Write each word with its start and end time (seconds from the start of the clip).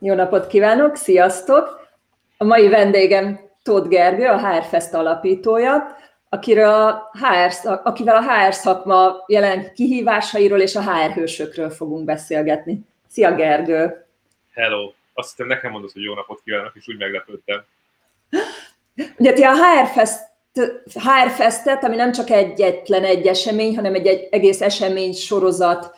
Jó 0.00 0.14
napot 0.14 0.46
kívánok, 0.46 0.96
sziasztok! 0.96 1.88
A 2.36 2.44
mai 2.44 2.68
vendégem 2.68 3.40
Tóth 3.62 3.88
Gergő, 3.88 4.26
a 4.26 4.48
HR 4.48 4.64
Fest 4.64 4.94
alapítója, 4.94 5.96
akiről 6.28 6.68
a 6.68 7.10
HR, 7.12 7.80
akivel 7.84 8.16
a 8.16 8.22
HR 8.22 8.54
szakma 8.54 9.24
jelen 9.26 9.72
kihívásairól 9.74 10.60
és 10.60 10.76
a 10.76 10.82
HR 10.82 11.12
hősökről 11.12 11.70
fogunk 11.70 12.04
beszélgetni. 12.04 12.80
Szia 13.08 13.34
Gergő! 13.34 14.06
Hello! 14.54 14.92
Azt 15.14 15.30
hiszem 15.30 15.46
nekem 15.46 15.70
mondod, 15.70 15.92
hogy 15.92 16.02
jó 16.02 16.14
napot 16.14 16.40
kívánok, 16.44 16.72
és 16.74 16.88
úgy 16.88 16.98
meglepődtem. 16.98 17.64
Ugye 19.18 19.32
ti 19.32 19.42
a 19.42 19.52
HR, 19.52 19.86
Fest, 19.86 20.20
HR 20.94 21.30
Festet, 21.30 21.84
ami 21.84 21.96
nem 21.96 22.12
csak 22.12 22.30
egyetlen 22.30 23.04
egy 23.04 23.26
esemény, 23.26 23.76
hanem 23.76 23.94
egy, 23.94 24.06
egy 24.06 24.28
egész 24.30 24.60
esemény 24.60 25.12
sorozat 25.12 25.94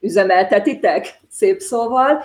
üzemeltetitek, 0.00 1.18
szép 1.28 1.60
szóval, 1.60 2.24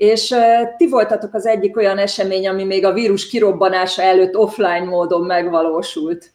és 0.00 0.34
ti 0.76 0.88
voltatok 0.88 1.34
az 1.34 1.46
egyik 1.46 1.76
olyan 1.76 1.98
esemény, 1.98 2.48
ami 2.48 2.64
még 2.64 2.84
a 2.84 2.92
vírus 2.92 3.28
kirobbanása 3.28 4.02
előtt 4.02 4.36
offline 4.36 4.84
módon 4.84 5.26
megvalósult. 5.26 6.32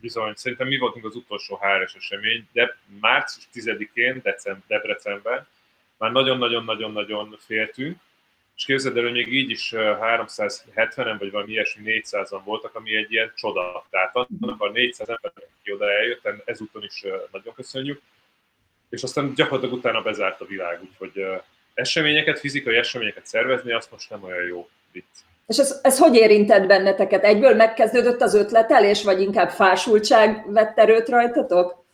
Bizony, 0.00 0.32
szerintem 0.34 0.66
mi 0.66 0.78
voltunk 0.78 1.04
az 1.04 1.14
utolsó 1.14 1.58
HRS 1.60 1.94
esemény, 1.94 2.48
de 2.52 2.76
március 3.00 3.48
10-én 3.54 4.22
Debrecenben 4.66 5.46
már 5.98 6.12
nagyon-nagyon-nagyon-nagyon 6.12 7.36
féltünk, 7.46 7.96
és 8.56 8.64
képzeld 8.64 8.96
el, 8.96 9.02
hogy 9.02 9.12
még 9.12 9.32
így 9.32 9.50
is 9.50 9.72
370-en, 9.76 11.16
vagy 11.18 11.30
valami 11.30 11.50
ilyesmi 11.50 12.02
400-an 12.04 12.40
voltak, 12.44 12.74
ami 12.74 12.96
egy 12.96 13.12
ilyen 13.12 13.32
csoda. 13.36 13.86
Tehát 13.90 14.14
annak 14.14 14.60
a 14.62 14.70
400 14.70 15.08
ember, 15.08 15.32
aki 15.34 15.72
oda 15.72 15.90
eljött, 15.90 16.28
ezúton 16.44 16.82
is 16.82 17.04
nagyon 17.32 17.54
köszönjük, 17.54 18.00
és 18.88 19.02
aztán 19.02 19.34
gyakorlatilag 19.34 19.78
utána 19.78 20.02
bezárt 20.02 20.40
a 20.40 20.46
világ, 20.46 20.80
úgyhogy 20.82 21.24
eseményeket, 21.80 22.38
fizikai 22.38 22.76
eseményeket 22.76 23.26
szervezni, 23.26 23.72
azt 23.72 23.90
most 23.90 24.10
nem 24.10 24.22
olyan 24.22 24.46
jó 24.46 24.68
vicc. 24.92 25.04
És 25.46 25.58
ez, 25.58 25.80
ez 25.82 25.98
hogy 25.98 26.14
érintett 26.14 26.66
benneteket? 26.66 27.24
Egyből 27.24 27.54
megkezdődött 27.54 28.20
az 28.20 28.34
ötletelés, 28.34 29.02
vagy 29.02 29.20
inkább 29.20 29.50
fásultság 29.50 30.52
vett 30.52 30.78
erőt 30.78 31.08
rajtatok? 31.08 31.84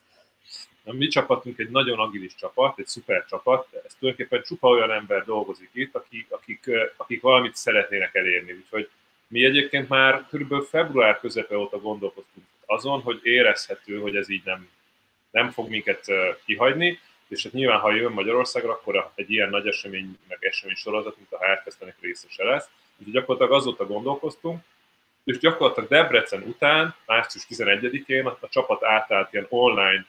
Na, 0.85 0.93
mi 0.93 1.07
csapatunk 1.07 1.59
egy 1.59 1.71
nagyon 1.71 1.99
agilis 1.99 2.35
csapat, 2.35 2.79
egy 2.79 2.87
szuper 2.87 3.25
csapat, 3.29 3.67
ez 3.87 3.95
tulajdonképpen 3.99 4.43
csupa 4.47 4.69
olyan 4.69 4.91
ember 4.91 5.25
dolgozik 5.25 5.71
itt, 5.73 5.95
akik, 5.95 6.27
akik, 6.29 6.71
akik 6.97 7.21
valamit 7.21 7.57
szeretnének 7.57 8.15
elérni. 8.15 8.53
Úgyhogy 8.53 8.89
mi 9.29 9.45
egyébként 9.45 9.89
már 9.89 10.27
kb. 10.31 10.63
február 10.71 11.21
közepe 11.21 11.57
óta 11.57 11.79
gondolkoztunk 11.79 12.47
azon, 12.67 13.01
hogy 13.01 13.21
érezhető, 13.23 13.99
hogy 13.99 14.17
ez 14.17 14.31
így 14.31 14.43
nem, 14.45 14.69
nem 15.31 15.51
fog 15.51 15.69
minket 15.69 16.05
kihagyni, 16.45 16.99
és 17.29 17.43
hát 17.43 17.53
nyilván, 17.53 17.81
ha 17.81 17.95
jön 17.95 18.13
Magyarországra, 18.13 18.73
akkor 18.73 19.11
egy 19.15 19.31
ilyen 19.31 19.51
nagy 19.51 19.67
esemény, 19.67 20.19
meg 20.29 20.39
esemény 20.41 20.77
sorozat, 20.77 21.17
mint 21.17 21.33
a 21.33 21.45
Hártesztenek 21.45 21.97
részese 22.01 22.45
lesz. 22.45 22.69
Úgyhogy 22.99 23.13
gyakorlatilag 23.13 23.61
azóta 23.61 23.87
gondolkoztunk, 23.87 24.63
és 25.25 25.39
gyakorlatilag 25.39 25.89
Debrecen 25.89 26.43
után, 26.43 26.95
március 27.07 27.47
11-én 27.51 28.27
a, 28.27 28.39
a 28.41 28.49
csapat 28.49 28.85
átállt 28.85 29.33
ilyen 29.33 29.47
online 29.49 30.07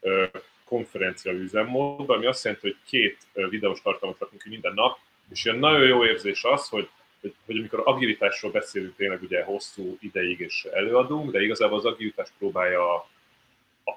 ö, 0.00 0.24
konferencia 0.64 1.32
üzemmódba, 1.32 2.14
ami 2.14 2.26
azt 2.26 2.44
jelenti, 2.44 2.66
hogy 2.66 2.76
két 2.86 3.18
videós 3.32 3.82
tartalmat 3.82 4.18
rakunk 4.18 4.42
ki 4.42 4.48
minden 4.48 4.74
nap, 4.74 4.98
és 5.30 5.44
ilyen 5.44 5.58
nagyon 5.58 5.86
jó 5.86 6.04
érzés 6.04 6.44
az, 6.44 6.68
hogy, 6.68 6.88
hogy, 7.20 7.34
hogy 7.46 7.58
amikor 7.58 7.82
agilitásról 7.84 8.50
beszélünk 8.50 8.96
tényleg 8.96 9.22
ugye 9.22 9.44
hosszú 9.44 9.96
ideig 10.00 10.40
és 10.40 10.66
előadunk, 10.72 11.30
de 11.30 11.42
igazából 11.42 11.78
az 11.78 11.84
agilitás 11.84 12.28
próbálja 12.38 13.08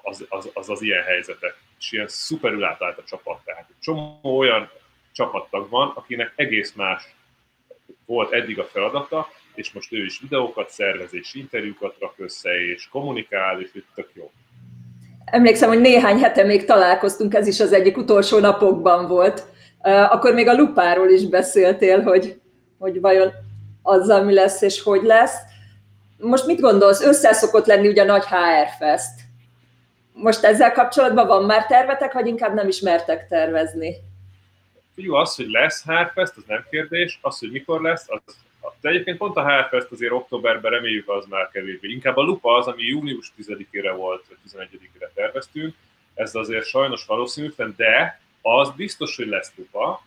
az 0.02 0.26
az, 0.28 0.50
az, 0.54 0.70
az 0.70 0.82
ilyen 0.82 1.02
helyzetek. 1.02 1.56
És 1.78 1.92
ilyen 1.92 2.08
szuperül 2.08 2.64
átállt 2.64 2.98
a 2.98 3.04
csapat. 3.06 3.40
Tehát 3.44 3.66
egy 3.68 3.80
csomó 3.80 4.38
olyan 4.38 4.70
csapattag 5.12 5.68
van, 5.68 5.92
akinek 5.94 6.32
egész 6.36 6.72
más 6.72 7.14
volt 8.06 8.32
eddig 8.32 8.58
a 8.58 8.64
feladata, 8.64 9.28
és 9.54 9.72
most 9.72 9.92
ő 9.92 10.04
is 10.04 10.20
videókat 10.20 10.70
szervez, 10.70 11.14
és 11.14 11.34
interjúkat 11.34 11.96
rak 11.98 12.14
össze, 12.16 12.60
és 12.60 12.88
kommunikál, 12.88 13.60
és 13.60 13.70
itt 13.72 13.86
tök 13.94 14.10
jó. 14.12 14.30
Emlékszem, 15.24 15.68
hogy 15.68 15.80
néhány 15.80 16.18
hete 16.18 16.44
még 16.44 16.64
találkoztunk, 16.64 17.34
ez 17.34 17.46
is 17.46 17.60
az 17.60 17.72
egyik 17.72 17.96
utolsó 17.96 18.38
napokban 18.38 19.08
volt. 19.08 19.44
Akkor 19.82 20.34
még 20.34 20.48
a 20.48 20.56
lupáról 20.56 21.08
is 21.08 21.28
beszéltél, 21.28 22.02
hogy, 22.02 22.40
hogy 22.78 23.00
vajon 23.00 23.32
azzal 23.82 24.22
mi 24.22 24.34
lesz 24.34 24.62
és 24.62 24.82
hogy 24.82 25.02
lesz. 25.02 25.36
Most 26.18 26.46
mit 26.46 26.60
gondolsz? 26.60 27.00
Összeszokott 27.00 27.66
lenni 27.66 27.88
ugye 27.88 28.02
a 28.02 28.06
nagy 28.06 28.24
HR 28.24 28.68
Fest 28.78 29.25
most 30.16 30.44
ezzel 30.44 30.72
kapcsolatban 30.72 31.26
van 31.26 31.44
már 31.44 31.66
tervetek, 31.66 32.12
vagy 32.12 32.26
inkább 32.26 32.54
nem 32.54 32.68
ismertek 32.68 33.28
tervezni? 33.28 33.94
Fiú, 34.94 35.14
az, 35.14 35.36
hogy 35.36 35.48
lesz 35.48 35.84
Hárfest, 35.84 36.36
az 36.36 36.42
nem 36.46 36.66
kérdés, 36.70 37.18
az, 37.22 37.38
hogy 37.38 37.50
mikor 37.50 37.80
lesz, 37.80 38.04
az, 38.08 38.36
de 38.80 38.88
egyébként 38.88 39.18
pont 39.18 39.36
a 39.36 39.42
Hárfest 39.42 39.90
azért 39.90 40.12
októberben 40.12 40.70
reméljük 40.70 41.08
az 41.08 41.26
már 41.26 41.50
kevésbé. 41.52 41.88
Inkább 41.88 42.16
a 42.16 42.22
lupa 42.22 42.56
az, 42.56 42.66
ami 42.66 42.82
június 42.82 43.32
10-ére 43.38 43.94
volt, 43.96 44.24
vagy 44.28 44.38
11-ére 44.48 45.08
terveztünk, 45.14 45.74
ez 46.14 46.34
azért 46.34 46.64
sajnos 46.64 47.06
valószínűtlen, 47.06 47.74
de 47.76 48.20
az 48.42 48.70
biztos, 48.70 49.16
hogy 49.16 49.26
lesz 49.26 49.52
lupa, 49.56 50.02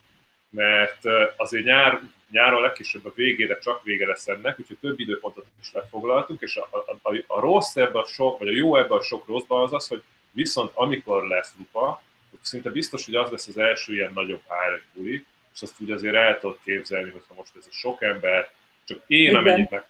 mert 0.49 0.99
azért 1.37 1.65
nyár, 1.65 2.01
nyáron 2.31 2.61
legkisebb 2.61 3.05
a 3.05 3.11
végére 3.15 3.57
csak 3.57 3.83
vége 3.83 4.07
lesz 4.07 4.27
ennek, 4.27 4.59
úgyhogy 4.59 4.77
több 4.77 4.99
időpontot 4.99 5.45
is 5.61 5.71
lefoglaltunk, 5.73 6.41
és 6.41 6.55
a, 6.55 6.67
a, 6.71 7.09
a, 7.09 7.23
a 7.27 7.39
rossz 7.39 7.75
ebben 7.75 8.01
a 8.01 8.05
sok, 8.05 8.39
vagy 8.39 8.47
a 8.47 8.51
jó 8.51 8.75
ebben 8.75 8.97
a 8.97 9.01
sok 9.01 9.27
rosszban 9.27 9.63
az 9.63 9.73
az, 9.73 9.87
hogy 9.87 10.03
viszont 10.31 10.71
amikor 10.73 11.27
lesz 11.27 11.53
lupa, 11.57 12.01
szinte 12.41 12.69
biztos, 12.69 13.05
hogy 13.05 13.15
az 13.15 13.31
lesz 13.31 13.47
az 13.47 13.57
első 13.57 13.93
ilyen 13.93 14.11
nagyobb 14.13 14.41
HR 14.47 14.81
buli, 14.93 15.25
és 15.53 15.61
azt 15.61 15.81
úgy 15.81 15.91
azért 15.91 16.15
el 16.15 16.39
tudod 16.39 16.57
képzelni, 16.63 17.09
hogyha 17.09 17.33
most 17.33 17.55
ez 17.57 17.65
a 17.69 17.73
sok 17.73 18.01
ember, 18.01 18.51
csak 18.85 19.01
én 19.07 19.35
amennyit 19.35 19.69
meg 19.69 19.85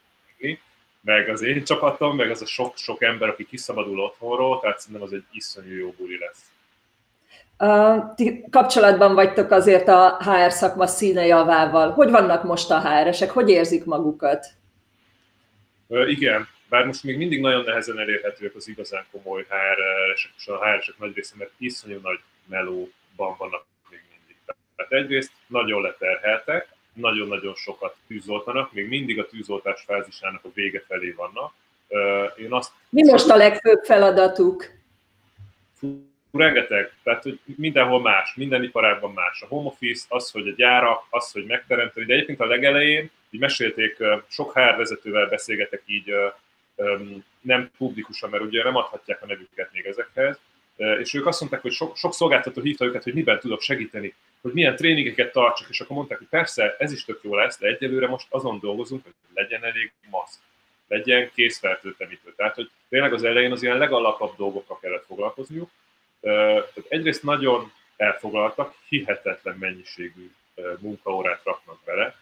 meg 1.01 1.29
az 1.29 1.41
én 1.41 1.63
csapatom, 1.63 2.15
meg 2.15 2.29
az 2.29 2.41
a 2.41 2.45
sok-sok 2.45 3.01
ember, 3.01 3.29
aki 3.29 3.45
kiszabadul 3.45 3.99
otthonról, 3.99 4.59
tehát 4.59 4.79
szerintem 4.79 5.03
az 5.03 5.13
egy 5.13 5.23
iszonyú 5.31 5.75
jó 5.75 5.91
buli 5.91 6.17
lesz. 6.17 6.51
Ti 8.15 8.45
kapcsolatban 8.51 9.13
vagytok 9.13 9.51
azért 9.51 9.87
a 9.87 10.17
HR 10.23 10.51
szakma 10.51 10.87
színe 10.87 11.25
javával. 11.25 11.91
Hogy 11.91 12.09
vannak 12.09 12.43
most 12.43 12.71
a 12.71 12.79
HR-esek? 12.79 13.29
Hogy 13.29 13.49
érzik 13.49 13.85
magukat? 13.85 14.47
Igen, 15.87 16.47
bár 16.69 16.85
most 16.85 17.03
még 17.03 17.17
mindig 17.17 17.41
nagyon 17.41 17.63
nehezen 17.63 17.99
elérhetőek 17.99 18.55
az 18.55 18.67
igazán 18.67 19.05
komoly 19.11 19.45
HR-esek, 19.49 20.31
és 20.37 20.47
a 20.47 20.65
HR-esek 20.65 20.97
nagy 20.97 21.15
része, 21.15 21.33
mert 21.37 21.51
iszonyú 21.57 21.99
nagy 22.03 22.19
melóban 22.45 23.35
vannak 23.37 23.65
még 23.89 24.01
mindig. 24.09 24.35
Tehát 24.75 24.91
egyrészt 24.91 25.31
nagyon 25.47 25.81
leterheltek, 25.81 26.67
nagyon-nagyon 26.93 27.53
sokat 27.55 27.95
tűzoltanak, 28.07 28.73
még 28.73 28.87
mindig 28.87 29.19
a 29.19 29.25
tűzoltás 29.25 29.83
fázisának 29.87 30.43
a 30.43 30.49
vége 30.53 30.83
felé 30.87 31.11
vannak. 31.11 31.53
Én 32.37 32.53
azt 32.53 32.71
Mi 32.89 33.03
most 33.03 33.29
a 33.29 33.35
legfőbb 33.35 33.83
feladatuk? 33.83 34.65
Rengeteg, 36.31 36.93
tehát 37.03 37.23
hogy 37.23 37.39
mindenhol 37.45 38.01
más, 38.01 38.33
minden 38.35 38.63
iparágban 38.63 39.13
más. 39.13 39.41
A 39.41 39.45
home 39.45 39.67
office, 39.67 40.05
az, 40.07 40.31
hogy 40.31 40.47
a 40.47 40.53
gyárak, 40.55 41.05
az, 41.09 41.31
hogy 41.31 41.45
megteremteni, 41.45 42.05
de 42.05 42.13
egyébként 42.13 42.39
a 42.39 42.45
legelején, 42.45 43.11
így 43.29 43.39
mesélték, 43.39 43.97
sok 44.27 44.53
HR 44.53 44.75
vezetővel 44.77 45.27
beszélgetek 45.27 45.81
így 45.85 46.13
nem 47.41 47.71
publikusan, 47.77 48.29
mert 48.29 48.43
ugye 48.43 48.63
nem 48.63 48.75
adhatják 48.75 49.21
a 49.21 49.25
nevüket 49.25 49.69
még 49.73 49.85
ezekhez, 49.85 50.39
és 50.99 51.13
ők 51.13 51.25
azt 51.25 51.39
mondták, 51.39 51.61
hogy 51.61 51.71
sok, 51.71 51.97
sok 51.97 52.13
szolgáltató 52.13 52.61
hívta 52.61 52.85
őket, 52.85 53.03
hogy 53.03 53.13
miben 53.13 53.39
tudok 53.39 53.61
segíteni, 53.61 54.13
hogy 54.41 54.53
milyen 54.53 54.75
tréningeket 54.75 55.31
tartsak, 55.31 55.69
és 55.69 55.79
akkor 55.79 55.95
mondták, 55.95 56.17
hogy 56.17 56.27
persze, 56.27 56.75
ez 56.79 56.91
is 56.91 57.05
tök 57.05 57.19
jó 57.23 57.35
lesz, 57.35 57.59
de 57.59 57.67
egyelőre 57.67 58.07
most 58.07 58.27
azon 58.29 58.59
dolgozunk, 58.59 59.03
hogy 59.03 59.13
legyen 59.33 59.63
elég 59.63 59.91
maszk, 60.09 60.39
legyen 60.87 61.31
készfertőtlenítő. 61.33 62.33
Tehát, 62.35 62.55
hogy 62.55 62.69
tényleg 62.89 63.13
az 63.13 63.23
elején 63.23 63.51
az 63.51 63.63
ilyen 63.63 63.77
legalapabb 63.77 64.35
dolgokkal 64.37 64.79
kellett 64.79 65.05
foglalkozniuk, 65.05 65.69
tehát 66.21 66.85
egyrészt 66.87 67.23
nagyon 67.23 67.71
elfoglaltak, 67.97 68.75
hihetetlen 68.87 69.57
mennyiségű 69.59 70.31
munkaórát 70.79 71.41
raknak 71.43 71.79
bele, 71.85 72.15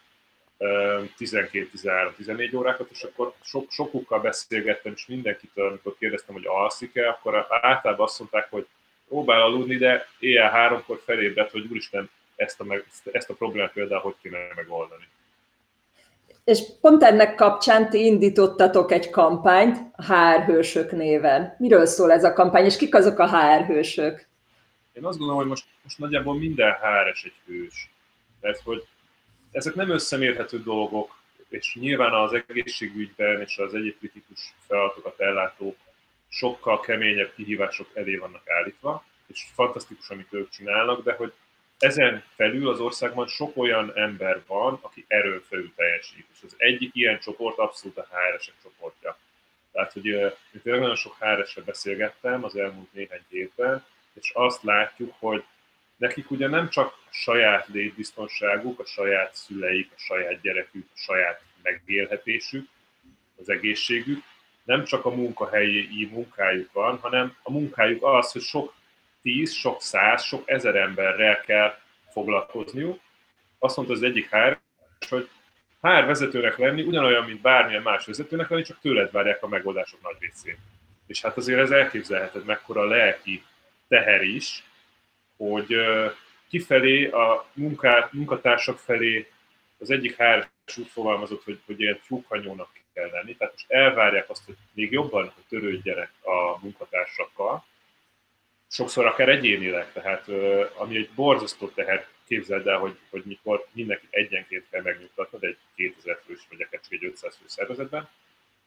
12-13-14 0.59 2.55
órákat, 2.55 2.89
és 2.91 3.03
akkor 3.03 3.33
sok, 3.43 3.71
sokukkal 3.71 4.19
beszélgettem, 4.19 4.93
és 4.95 5.05
mindenkitől, 5.05 5.67
amikor 5.67 5.95
kérdeztem, 5.97 6.35
hogy 6.35 6.45
alszik-e, 6.45 7.09
akkor 7.09 7.47
általában 7.49 8.05
azt 8.05 8.19
mondták, 8.19 8.49
hogy 8.49 8.67
próbál 9.07 9.41
aludni, 9.41 9.75
de 9.75 10.07
éjjel 10.19 10.49
háromkor 10.49 11.01
felébredt, 11.05 11.51
hogy 11.51 11.67
úristen, 11.69 12.09
ezt 12.35 12.59
a, 12.59 12.63
meg, 12.63 12.85
ezt 13.11 13.29
a 13.29 13.33
problémát 13.33 13.71
például 13.71 14.01
hogy 14.01 14.15
kéne 14.21 14.37
megoldani. 14.55 15.07
És 16.47 16.61
pont 16.81 17.03
ennek 17.03 17.35
kapcsán 17.35 17.89
ti 17.89 18.05
indítottatok 18.05 18.91
egy 18.91 19.09
kampányt 19.09 19.77
a 19.95 20.03
HR 20.03 20.43
hősök 20.45 20.91
néven. 20.91 21.55
Miről 21.57 21.85
szól 21.85 22.11
ez 22.11 22.23
a 22.23 22.33
kampány, 22.33 22.65
és 22.65 22.77
kik 22.77 22.95
azok 22.95 23.19
a 23.19 23.27
HR 23.27 23.65
hősök? 23.65 24.27
Én 24.93 25.05
azt 25.05 25.17
gondolom, 25.17 25.41
hogy 25.41 25.49
most, 25.49 25.65
most 25.83 25.97
nagyjából 25.99 26.37
minden 26.37 26.71
HR-es 26.73 27.23
egy 27.23 27.33
hős. 27.45 27.89
Mert 28.41 28.61
hogy 28.63 28.87
ezek 29.51 29.75
nem 29.75 29.89
összemérhető 29.89 30.63
dolgok, 30.63 31.19
és 31.49 31.75
nyilván 31.79 32.13
az 32.13 32.43
egészségügyben 32.47 33.41
és 33.41 33.57
az 33.57 33.73
egyéb 33.73 33.97
kritikus 33.97 34.53
feladatokat 34.67 35.19
ellátók 35.19 35.77
sokkal 36.27 36.79
keményebb 36.79 37.33
kihívások 37.35 37.87
elé 37.93 38.15
vannak 38.15 38.49
állítva, 38.49 39.03
és 39.27 39.47
fantasztikus, 39.53 40.09
amit 40.09 40.33
ők 40.33 40.49
csinálnak, 40.49 41.03
de 41.03 41.13
hogy 41.13 41.33
ezen 41.79 42.23
felül 42.35 42.69
az 42.69 42.79
országban 42.79 43.27
sok 43.27 43.57
olyan 43.57 43.91
ember 43.95 44.41
van, 44.47 44.79
aki 44.81 45.05
erőn 45.07 45.41
felül 45.49 45.73
teljesít. 45.75 46.25
És 46.33 46.39
az 46.43 46.55
egyik 46.57 46.95
ilyen 46.95 47.19
csoport 47.19 47.57
abszolút 47.57 47.97
a 47.97 48.07
HRS-ek 48.09 48.55
csoportja. 48.63 49.17
Tehát, 49.71 49.93
hogy 49.93 50.05
én 50.05 50.31
tényleg 50.63 50.81
nagyon 50.81 50.95
sok 50.95 51.15
hr 51.19 51.63
beszélgettem 51.65 52.43
az 52.43 52.55
elmúlt 52.55 52.93
néhány 52.93 53.25
évben, 53.29 53.85
és 54.13 54.31
azt 54.33 54.63
látjuk, 54.63 55.13
hogy 55.19 55.43
nekik 55.97 56.31
ugye 56.31 56.47
nem 56.47 56.69
csak 56.69 56.87
a 56.87 57.13
saját 57.13 57.67
létbiztonságuk, 57.67 58.79
a 58.79 58.85
saját 58.85 59.35
szüleik, 59.35 59.91
a 59.95 59.99
saját 59.99 60.41
gyerekük, 60.41 60.85
a 60.93 60.97
saját 60.97 61.41
megélhetésük, 61.61 62.67
az 63.39 63.49
egészségük, 63.49 64.23
nem 64.63 64.83
csak 64.83 65.05
a 65.05 65.09
munkahelyi 65.09 66.09
munkájuk 66.11 66.71
van, 66.71 66.97
hanem 66.97 67.35
a 67.43 67.51
munkájuk 67.51 68.03
az, 68.03 68.31
hogy 68.31 68.41
sok 68.41 68.73
tíz, 69.27 69.53
sok 69.53 69.81
száz, 69.81 70.23
sok 70.23 70.49
ezer 70.49 70.75
emberrel 70.75 71.41
kell 71.41 71.77
foglalkozniuk. 72.11 72.99
Azt 73.59 73.75
mondta 73.75 73.93
az 73.93 74.03
egyik 74.03 74.29
HR, 74.29 74.59
hogy 75.09 75.29
HR 75.81 76.05
vezetőnek 76.05 76.57
lenni 76.57 76.81
ugyanolyan, 76.81 77.23
mint 77.23 77.41
bármilyen 77.41 77.81
más 77.81 78.05
vezetőnek 78.05 78.49
lenni, 78.49 78.63
csak 78.63 78.79
tőled 78.79 79.11
várják 79.11 79.43
a 79.43 79.47
megoldások 79.47 80.01
nagy 80.01 80.15
részét. 80.19 80.57
És 81.07 81.21
hát 81.21 81.37
azért 81.37 81.59
ez 81.59 81.71
elképzelheted, 81.71 82.45
mekkora 82.45 82.85
lelki 82.85 83.43
teher 83.87 84.21
is, 84.21 84.63
hogy 85.37 85.75
kifelé 86.49 87.09
a 87.09 87.45
munkát, 87.53 88.13
munkatársak 88.13 88.77
felé 88.77 89.31
az 89.79 89.89
egyik 89.89 90.15
HR 90.15 90.47
úgy 90.77 90.87
fogalmazott, 90.87 91.43
hogy, 91.43 91.59
hogy 91.65 91.79
ilyen 91.79 91.99
tyúkhanyónak 92.07 92.69
kell 92.93 93.09
lenni, 93.09 93.35
tehát 93.35 93.53
most 93.53 93.71
elvárják 93.71 94.29
azt, 94.29 94.45
hogy 94.45 94.55
még 94.73 94.91
jobban 94.91 95.33
törődjenek 95.49 96.11
a 96.21 96.59
munkatársakkal, 96.61 97.65
sokszor 98.67 99.05
akár 99.05 99.29
egyénileg, 99.29 99.91
tehát 99.91 100.27
ami 100.77 100.95
egy 100.95 101.09
borzasztó 101.15 101.67
teher, 101.67 102.07
képzeld 102.27 102.67
el, 102.67 102.77
hogy, 102.77 102.97
hogy 103.09 103.23
mikor 103.25 103.65
mindenki 103.71 104.07
egyenként 104.09 104.65
kell 104.69 104.81
megnyugtatnod 104.81 105.43
egy 105.43 105.57
2000 105.75 106.19
fős, 106.25 106.47
vagy 106.49 106.61
akár 106.61 106.81
csak 106.81 106.91
egy 106.91 107.05
500 107.05 107.35
fő 107.35 107.45
szervezetben. 107.47 108.09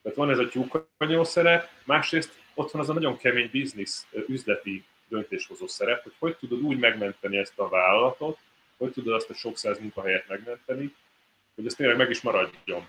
Tehát 0.03 0.19
van 0.19 0.31
ez 0.31 0.39
a 0.39 0.49
tyúkanyó 0.49 1.25
szerep, 1.25 1.69
másrészt 1.85 2.39
ott 2.55 2.71
van 2.71 2.83
az 2.83 2.89
a 2.89 2.93
nagyon 2.93 3.17
kemény 3.17 3.49
biznisz, 3.51 4.07
üzleti 4.27 4.85
döntéshozó 5.09 5.67
szerep, 5.67 6.03
hogy 6.03 6.13
hogy 6.19 6.37
tudod 6.37 6.61
úgy 6.61 6.79
megmenteni 6.79 7.37
ezt 7.37 7.59
a 7.59 7.69
vállalatot, 7.69 8.39
hogy 8.77 8.93
tudod 8.93 9.15
azt 9.15 9.31
a 9.31 9.35
sok 9.35 9.57
száz 9.57 9.79
munkahelyet 9.79 10.29
megmenteni, 10.29 10.95
hogy 11.55 11.67
ez 11.67 11.75
tényleg 11.75 11.97
meg 11.97 12.11
is 12.11 12.21
maradjon. 12.21 12.87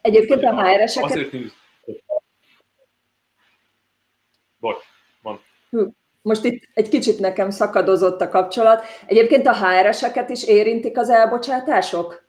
Egyébként 0.00 0.42
a 0.42 0.62
HR-eseket... 0.62 1.10
Azért 1.10 1.30
Bocs, 4.58 4.84
mond. 4.84 4.95
Most 6.22 6.44
itt 6.44 6.68
egy 6.74 6.88
kicsit 6.88 7.18
nekem 7.18 7.50
szakadozott 7.50 8.20
a 8.20 8.28
kapcsolat. 8.28 8.84
Egyébként 9.06 9.46
a 9.46 9.54
HR-eseket 9.54 10.28
is 10.28 10.44
érintik 10.44 10.98
az 10.98 11.10
elbocsátások? 11.10 12.24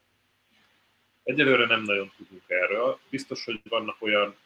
Egyelőre 1.22 1.66
nem 1.66 1.82
nagyon 1.82 2.12
tudunk 2.16 2.42
erről. 2.46 2.98
Biztos, 3.10 3.44
hogy 3.44 3.60
vannak 3.68 3.96
olyan, 4.00 4.36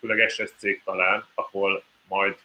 főleg 0.00 0.28
SS 0.28 0.52
talán, 0.84 1.24
ahol 1.34 1.82
majd 2.08 2.36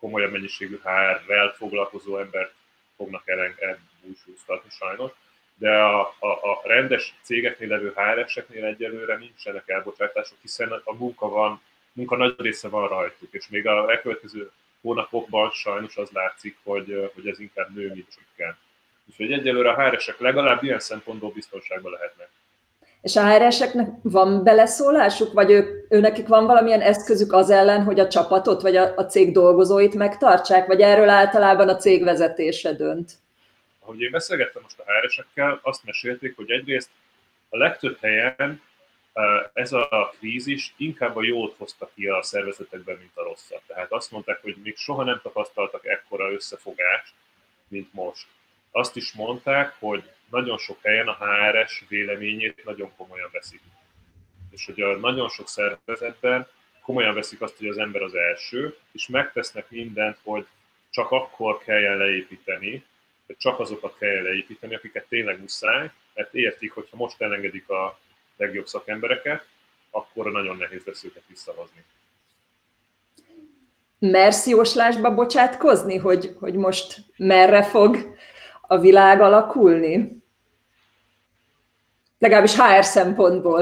komolyabb 0.00 0.32
mennyiségű 0.32 0.78
HR-rel 0.82 1.52
foglalkozó 1.56 2.18
embert 2.18 2.52
fognak 2.96 3.22
elbúcsúztatni 3.28 4.70
sajnos, 4.70 5.10
de 5.54 5.70
a, 5.70 6.00
a, 6.00 6.26
a 6.28 6.60
rendes 6.64 7.14
cégeknél 7.22 7.68
levő 7.68 7.92
HR-eseknél 7.94 8.64
egyelőre 8.64 9.16
nincsenek 9.16 9.68
elbocsátások, 9.68 10.38
hiszen 10.40 10.80
a 10.84 10.94
munka 10.94 11.28
van, 11.28 11.60
munka 11.92 12.16
nagy 12.16 12.34
része 12.38 12.68
van 12.68 12.88
rajtuk, 12.88 13.32
és 13.32 13.48
még 13.48 13.66
a 13.66 13.90
elkövetkező 13.90 14.50
hónapokban 14.82 15.50
sajnos 15.50 15.96
az 15.96 16.10
látszik, 16.10 16.56
hogy, 16.62 17.10
hogy 17.14 17.26
ez 17.26 17.40
inkább 17.40 17.74
nő, 17.74 17.90
mint 17.94 18.08
csökken. 18.14 18.56
Úgyhogy 19.08 19.32
egyelőre 19.32 19.70
a 19.70 19.82
HR-esek 19.82 20.18
legalább 20.18 20.62
ilyen 20.62 20.78
szempontból 20.78 21.30
biztonságban 21.30 21.92
lehetnek. 21.92 22.28
És 23.02 23.16
a 23.16 23.30
HR-eseknek 23.30 23.88
van 24.02 24.44
beleszólásuk, 24.44 25.32
vagy 25.32 25.50
ő, 25.50 25.86
őnekik 25.88 26.26
van 26.26 26.46
valamilyen 26.46 26.80
eszközük 26.80 27.32
az 27.32 27.50
ellen, 27.50 27.82
hogy 27.82 28.00
a 28.00 28.08
csapatot, 28.08 28.62
vagy 28.62 28.76
a, 28.76 28.92
a 28.96 29.06
cég 29.06 29.32
dolgozóit 29.32 29.94
megtartsák, 29.94 30.66
vagy 30.66 30.80
erről 30.80 31.08
általában 31.08 31.68
a 31.68 31.76
cég 31.76 32.04
vezetése 32.04 32.72
dönt? 32.72 33.12
Ahogy 33.78 34.00
én 34.00 34.10
beszélgettem 34.10 34.62
most 34.62 34.78
a 34.78 34.82
HR-esekkel, 34.82 35.60
azt 35.62 35.84
mesélték, 35.84 36.36
hogy 36.36 36.50
egyrészt 36.50 36.90
a 37.48 37.56
legtöbb 37.56 37.98
helyen 38.00 38.60
ez 39.52 39.72
a 39.72 40.14
krízis 40.18 40.74
inkább 40.76 41.16
a 41.16 41.22
jót 41.22 41.54
hozta 41.56 41.90
ki 41.94 42.06
a 42.06 42.22
szervezetekben, 42.22 42.96
mint 42.96 43.16
a 43.16 43.22
rosszat. 43.22 43.62
Tehát 43.66 43.92
azt 43.92 44.10
mondták, 44.10 44.42
hogy 44.42 44.56
még 44.62 44.76
soha 44.76 45.04
nem 45.04 45.20
tapasztaltak 45.22 45.86
ekkora 45.86 46.32
összefogást, 46.32 47.12
mint 47.68 47.92
most. 47.92 48.26
Azt 48.70 48.96
is 48.96 49.12
mondták, 49.12 49.74
hogy 49.78 50.10
nagyon 50.30 50.58
sok 50.58 50.78
helyen 50.82 51.08
a 51.08 51.16
HRS 51.24 51.84
véleményét 51.88 52.64
nagyon 52.64 52.92
komolyan 52.96 53.28
veszik. 53.32 53.60
És 54.50 54.64
hogy 54.64 54.80
a 54.80 54.96
nagyon 54.96 55.28
sok 55.28 55.48
szervezetben 55.48 56.48
komolyan 56.82 57.14
veszik 57.14 57.40
azt, 57.40 57.58
hogy 57.58 57.68
az 57.68 57.78
ember 57.78 58.02
az 58.02 58.14
első, 58.14 58.76
és 58.92 59.08
megtesznek 59.08 59.70
mindent, 59.70 60.18
hogy 60.22 60.46
csak 60.90 61.10
akkor 61.10 61.58
kelljen 61.58 61.96
leépíteni, 61.96 62.84
hogy 63.26 63.36
csak 63.36 63.60
azokat 63.60 63.98
kell 63.98 64.22
leépíteni, 64.22 64.74
akiket 64.74 65.06
tényleg 65.08 65.40
muszáj, 65.40 65.90
mert 66.14 66.34
értik, 66.34 66.72
hogy 66.72 66.88
ha 66.90 66.96
most 66.96 67.20
elengedik 67.22 67.68
a 67.68 67.98
legjobb 68.38 68.66
szakembereket, 68.66 69.46
akkor 69.90 70.32
nagyon 70.32 70.56
nehéz 70.56 70.84
lesz 70.84 71.04
őket 71.04 71.22
visszahozni. 71.26 71.84
Mersz 73.98 74.46
jóslásba 74.46 75.14
bocsátkozni, 75.14 75.96
hogy, 75.96 76.34
hogy 76.40 76.54
most 76.54 76.96
merre 77.16 77.62
fog 77.64 78.16
a 78.60 78.78
világ 78.78 79.20
alakulni? 79.20 80.22
Legalábbis 82.18 82.54
HR 82.54 82.84
szempontból. 82.84 83.60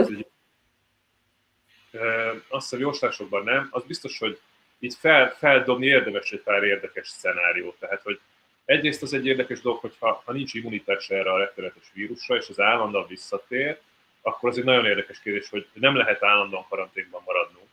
Azt 2.49 2.71
hiszem 2.71 2.79
jóslásokban 2.79 3.45
nem. 3.45 3.69
Az 3.71 3.85
biztos, 3.85 4.19
hogy 4.19 4.41
itt 4.79 4.95
fel, 4.95 5.31
feldobni 5.31 5.87
érdemes 5.87 6.33
egy 6.33 6.41
pár 6.41 6.63
érdekes 6.63 7.09
szenáriót. 7.09 7.77
Tehát, 7.79 8.03
hogy 8.03 8.21
egyrészt 8.65 9.03
az 9.03 9.13
egy 9.13 9.27
érdekes 9.27 9.61
dolog, 9.61 9.79
hogy 9.79 9.95
ha, 9.99 10.23
ha 10.25 10.33
nincs 10.33 10.55
immunitás 10.55 11.11
erre 11.11 11.33
a 11.33 11.39
rettenetes 11.39 11.91
vírusra, 11.93 12.37
és 12.37 12.49
az 12.49 12.61
állandóan 12.61 13.07
visszatér, 13.09 13.79
akkor 14.27 14.49
az 14.49 14.59
egy 14.59 14.65
nagyon 14.65 14.87
érdekes 14.87 15.21
kérdés, 15.21 15.49
hogy 15.49 15.67
nem 15.73 15.97
lehet 15.97 16.23
állandóan 16.23 16.67
karanténban 16.69 17.23
maradnunk, 17.25 17.67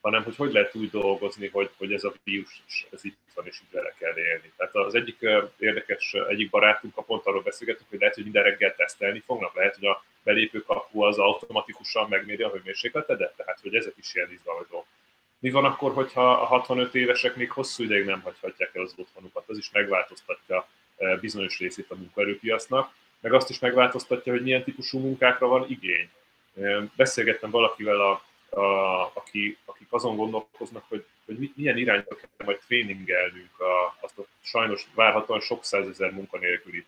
hanem 0.00 0.22
hogy 0.22 0.36
hogy 0.36 0.52
lehet 0.52 0.74
úgy 0.74 0.90
dolgozni, 0.90 1.48
hogy, 1.48 1.70
hogy 1.76 1.92
ez 1.92 2.04
a 2.04 2.12
vírus 2.24 2.62
ez 2.90 3.04
itt 3.04 3.18
van, 3.34 3.46
és 3.46 3.60
így 3.62 3.72
vele 3.72 3.94
kell 3.98 4.18
élni. 4.18 4.52
Tehát 4.56 4.74
az 4.74 4.94
egyik 4.94 5.18
érdekes, 5.58 6.12
egyik 6.28 6.50
barátunk 6.50 6.96
a 6.96 7.02
pont 7.02 7.26
arról 7.26 7.42
beszélgetünk, 7.42 7.90
hogy 7.90 7.98
lehet, 7.98 8.14
hogy 8.14 8.24
minden 8.24 8.42
reggel 8.42 8.74
tesztelni 8.74 9.22
fognak, 9.26 9.54
lehet, 9.54 9.74
hogy 9.74 9.86
a 9.86 10.04
belépő 10.22 10.62
kapu 10.62 11.02
az 11.02 11.18
automatikusan 11.18 12.08
megméri 12.08 12.42
a 12.42 12.50
hőmérsékletedet, 12.50 13.36
tehát 13.36 13.60
hogy 13.62 13.74
ezek 13.74 13.94
is 13.96 14.14
ilyen 14.14 14.32
izgalmas 14.32 14.66
Mi 15.38 15.50
van 15.50 15.64
akkor, 15.64 15.92
hogyha 15.92 16.32
a 16.32 16.44
65 16.44 16.94
évesek 16.94 17.36
még 17.36 17.50
hosszú 17.50 17.82
ideig 17.82 18.04
nem 18.04 18.20
hagyhatják 18.20 18.74
el 18.74 18.82
az 18.82 18.94
otthonukat? 18.96 19.44
Az 19.46 19.58
is 19.58 19.70
megváltoztatja 19.70 20.68
bizonyos 21.20 21.58
részét 21.58 21.90
a 21.90 21.94
munkaerőpiacnak 21.94 22.92
meg 23.24 23.32
azt 23.32 23.50
is 23.50 23.58
megváltoztatja, 23.58 24.32
hogy 24.32 24.42
milyen 24.42 24.64
típusú 24.64 24.98
munkákra 24.98 25.46
van 25.46 25.66
igény. 25.68 26.08
Beszélgettem 26.96 27.50
valakivel, 27.50 28.00
a, 28.00 28.22
a, 28.60 29.10
aki, 29.14 29.58
akik 29.64 29.86
azon 29.90 30.16
gondolkoznak, 30.16 30.84
hogy, 30.88 31.04
hogy 31.26 31.52
milyen 31.54 31.76
irányba 31.76 32.14
kell 32.14 32.46
majd 32.46 32.58
tréningelnünk 32.66 33.60
a, 33.60 33.96
azt 34.00 34.18
a 34.18 34.24
sajnos 34.42 34.86
várhatóan 34.94 35.40
sok 35.40 35.64
százezer 35.64 36.10
munkanélkülit. 36.12 36.86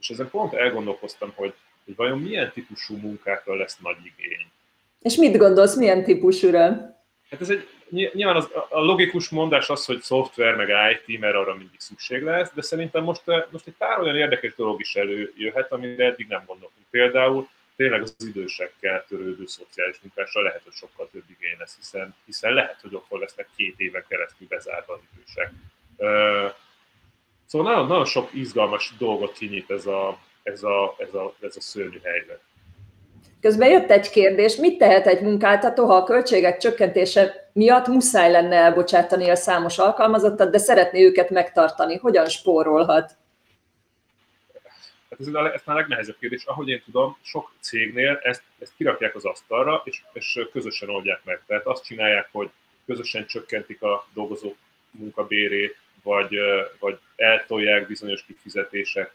És 0.00 0.10
ezen 0.10 0.30
pont 0.30 0.54
elgondolkoztam, 0.54 1.32
hogy, 1.34 1.54
hogy 1.84 1.96
vajon 1.96 2.18
milyen 2.18 2.52
típusú 2.52 2.96
munkákra 2.96 3.54
lesz 3.54 3.78
nagy 3.78 3.96
igény. 3.98 4.46
És 5.02 5.16
mit 5.16 5.36
gondolsz, 5.36 5.76
milyen 5.76 6.04
típusúra? 6.04 6.60
Hát 7.30 7.40
ez 7.40 7.50
egy, 7.50 7.68
nyilván 7.90 8.36
az, 8.36 8.48
a 8.68 8.80
logikus 8.80 9.28
mondás 9.28 9.68
az, 9.68 9.84
hogy 9.84 10.00
szoftver 10.00 10.54
meg 10.54 10.68
IT, 10.68 11.20
mert 11.20 11.34
arra 11.34 11.54
mindig 11.54 11.80
szükség 11.80 12.22
lesz, 12.22 12.50
de 12.54 12.62
szerintem 12.62 13.02
most, 13.02 13.22
eh, 13.28 13.44
most 13.50 13.66
egy 13.66 13.74
pár 13.78 14.00
olyan 14.00 14.16
érdekes 14.16 14.54
dolog 14.54 14.80
is 14.80 14.94
előjöhet, 14.94 15.72
amire 15.72 16.04
eddig 16.04 16.26
nem 16.26 16.42
gondoltunk. 16.46 16.86
Például 16.90 17.48
tényleg 17.76 18.02
az 18.02 18.14
idősekkel 18.18 19.04
törődő 19.08 19.46
szociális 19.46 19.98
munkásra 20.02 20.42
lehet, 20.42 20.62
hogy 20.64 20.72
sokkal 20.72 21.08
több 21.12 21.24
igény 21.38 21.56
lesz, 21.58 21.76
hiszen, 21.76 22.14
hiszen 22.24 22.52
lehet, 22.52 22.78
hogy 22.80 22.94
ott 22.94 23.20
lesznek 23.20 23.48
két 23.56 23.74
éven 23.76 24.04
keresztül 24.08 24.46
bezárva 24.48 24.92
az 24.92 25.00
idősek. 25.14 25.52
Szóval 27.46 27.72
nagyon, 27.72 27.86
nagyon 27.86 28.04
sok 28.04 28.34
izgalmas 28.34 28.92
dolgot 28.98 29.32
kinyit 29.32 29.70
ez 29.70 29.86
a, 29.86 30.18
ez 30.42 30.62
a, 30.62 30.94
ez 30.98 31.14
a, 31.14 31.34
ez 31.40 31.56
a 31.56 31.60
szörnyű 31.60 32.00
helyzet. 32.02 32.40
Közben 33.40 33.70
jött 33.70 33.90
egy 33.90 34.10
kérdés, 34.10 34.56
mit 34.56 34.78
tehet 34.78 35.06
egy 35.06 35.20
munkáltató, 35.20 35.86
ha 35.86 35.94
a 35.94 36.04
költségek 36.04 36.58
csökkentése 36.58 37.50
miatt 37.52 37.86
muszáj 37.86 38.30
lenne 38.30 38.56
elbocsátani 38.56 39.28
a 39.28 39.34
számos 39.34 39.78
alkalmazottat, 39.78 40.50
de 40.50 40.58
szeretné 40.58 41.04
őket 41.04 41.30
megtartani? 41.30 41.96
Hogyan 41.96 42.28
spórolhat? 42.28 43.16
Hát 45.10 45.20
ez, 45.20 45.26
ez 45.26 45.62
már 45.64 45.76
a 45.76 45.80
legnehezebb 45.80 46.16
kérdés. 46.20 46.44
Ahogy 46.44 46.68
én 46.68 46.82
tudom, 46.84 47.16
sok 47.22 47.52
cégnél 47.60 48.20
ezt, 48.22 48.42
ezt 48.58 48.72
kirakják 48.76 49.14
az 49.14 49.24
asztalra, 49.24 49.82
és, 49.84 50.02
és 50.12 50.40
közösen 50.52 50.88
oldják 50.88 51.20
meg. 51.24 51.42
Tehát 51.46 51.66
azt 51.66 51.84
csinálják, 51.84 52.28
hogy 52.32 52.50
közösen 52.86 53.26
csökkentik 53.26 53.82
a 53.82 54.08
dolgozók 54.14 54.56
munkabérét, 54.90 55.76
vagy, 56.02 56.36
vagy 56.78 56.98
eltolják 57.16 57.86
bizonyos 57.86 58.24
kifizetések 58.24 59.12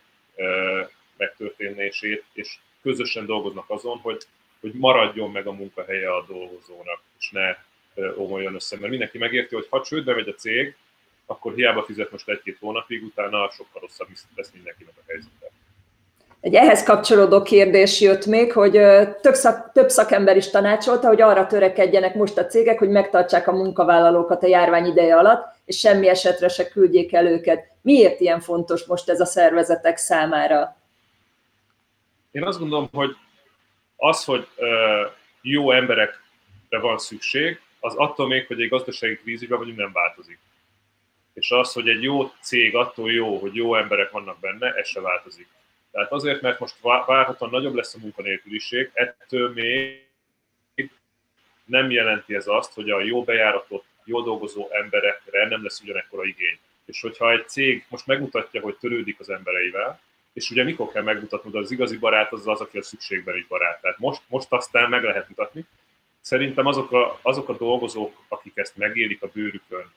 megtörténését, 1.18 2.24
és 2.34 2.58
közösen 2.84 3.26
dolgoznak 3.26 3.66
azon, 3.68 3.98
hogy, 3.98 4.26
hogy 4.62 4.72
maradjon 4.74 5.32
meg 5.32 5.48
a 5.48 5.52
munkahelye 5.52 6.16
a 6.16 6.26
dolgozónak, 6.28 7.02
és 7.20 7.32
ne 7.32 7.56
omoljon 8.16 8.54
össze. 8.54 8.78
Mert 8.80 8.90
mindenki 8.90 9.18
megérti, 9.18 9.56
hogy 9.56 9.68
ha 9.70 9.82
csődbe 9.82 10.14
megy 10.14 10.28
a 10.28 10.34
cég, 10.34 10.76
akkor 11.26 11.54
hiába 11.54 11.84
fizet 11.84 12.12
most 12.12 12.30
egy-két 12.30 12.58
hónapig, 12.60 13.04
utána 13.04 13.50
sokkal 13.50 13.82
rosszabb 13.82 14.08
lesz 14.36 14.52
mindenkinek 14.54 14.94
a 14.98 15.02
helyzete. 15.08 15.52
Egy 16.44 16.56
ehhez 16.56 16.84
kapcsolódó 16.84 17.42
kérdés 17.42 18.02
jött 18.02 18.26
még, 18.26 18.52
hogy 18.52 18.72
több, 19.22 19.34
szak, 19.34 19.72
több 19.72 19.90
szakember 19.90 20.38
is 20.38 20.50
tanácsolta, 20.50 21.08
hogy 21.08 21.22
arra 21.22 21.48
törekedjenek 21.48 22.16
most 22.16 22.38
a 22.38 22.46
cégek, 22.46 22.80
hogy 22.80 22.90
megtartsák 22.90 23.48
a 23.48 23.52
munkavállalókat 23.52 24.44
a 24.44 24.48
járvány 24.48 24.86
ideje 24.86 25.18
alatt, 25.18 25.56
és 25.66 25.80
semmi 25.80 26.08
esetre 26.08 26.48
se 26.48 26.68
küldjék 26.68 27.14
el 27.14 27.28
őket. 27.28 27.72
Miért 27.82 28.20
ilyen 28.20 28.40
fontos 28.40 28.86
most 28.86 29.10
ez 29.10 29.20
a 29.20 29.26
szervezetek 29.26 29.98
számára? 29.98 30.76
Én 32.34 32.44
azt 32.44 32.60
gondolom, 32.60 32.90
hogy 32.92 33.16
az, 33.96 34.24
hogy 34.24 34.48
jó 35.42 35.72
emberekre 35.72 36.80
van 36.80 36.98
szükség, 36.98 37.62
az 37.80 37.96
attól 37.96 38.28
még, 38.28 38.48
hogy 38.48 38.62
egy 38.62 38.70
gazdasági 38.70 39.16
krízisben 39.16 39.58
vagyunk, 39.58 39.78
nem 39.78 39.92
változik. 39.92 40.40
És 41.34 41.52
az, 41.52 41.74
hogy 41.74 41.90
egy 41.90 42.04
jó 42.04 42.32
cég 42.42 42.76
attól 42.76 43.12
jó, 43.12 43.38
hogy 43.38 43.56
jó 43.56 43.76
emberek 43.76 44.12
vannak 44.12 44.40
benne, 44.40 44.74
ez 44.74 44.88
se 44.88 45.00
változik. 45.00 45.48
Tehát 45.92 46.12
azért, 46.12 46.42
mert 46.42 46.60
most 46.60 46.76
várhatóan 46.82 47.52
nagyobb 47.52 47.74
lesz 47.76 47.96
a 47.96 48.00
munkanélküliség, 48.02 48.90
ettől 48.94 49.54
még 49.54 50.92
nem 51.66 51.92
jelenti 51.92 52.36
ez 52.36 52.48
azt, 52.48 52.74
hogy 52.74 52.90
a 52.90 53.02
jó 53.02 53.24
bejáratott, 53.24 53.86
jó 54.04 54.22
dolgozó 54.22 54.70
emberekre 54.72 55.48
nem 55.48 55.64
lesz 55.64 55.82
ugyanekkora 55.82 56.24
igény. 56.24 56.58
És 56.86 57.02
hogyha 57.02 57.32
egy 57.32 57.50
cég 57.50 57.86
most 57.90 58.08
megmutatja, 58.08 58.62
hogy 58.62 58.76
törődik 58.76 59.20
az 59.20 59.30
embereivel, 59.30 60.02
és 60.34 60.52
ugye 60.52 60.64
mikor 60.64 60.92
kell 60.92 61.04
megmutatnod, 61.04 61.56
az 61.56 61.72
igazi 61.72 61.98
barát 61.98 62.32
az 62.32 62.48
az, 62.48 62.60
aki 62.62 62.78
a 62.78 62.84
szükségben 62.84 63.36
is 63.36 63.48
barát. 63.48 63.82
Tehát 63.82 64.00
most, 64.00 64.22
most 64.28 64.52
aztán 64.52 64.90
meg 64.90 65.04
lehet 65.04 65.30
mutatni. 65.30 65.66
Szerintem 66.22 66.66
azok 66.66 66.92
a, 66.92 67.20
azok 67.22 67.50
a 67.50 67.58
dolgozók, 67.58 68.24
akik 68.28 68.58
ezt 68.58 68.78
megélik 68.78 69.24
a 69.24 69.30
bőrükön, 69.34 69.92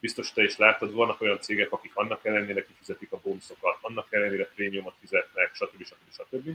biztos 0.00 0.32
te 0.32 0.42
is 0.42 0.56
látod, 0.56 0.92
vannak 0.92 1.20
olyan 1.20 1.40
cégek, 1.40 1.72
akik 1.72 1.90
annak 1.94 2.24
ellenére 2.24 2.64
kifizetik 2.64 3.12
a 3.12 3.20
bónuszokat, 3.22 3.78
annak 3.80 4.06
ellenére 4.10 4.50
prémiumot 4.54 4.94
fizetnek, 5.00 5.54
stb. 5.54 5.84
stb. 5.84 6.12
stb. 6.12 6.48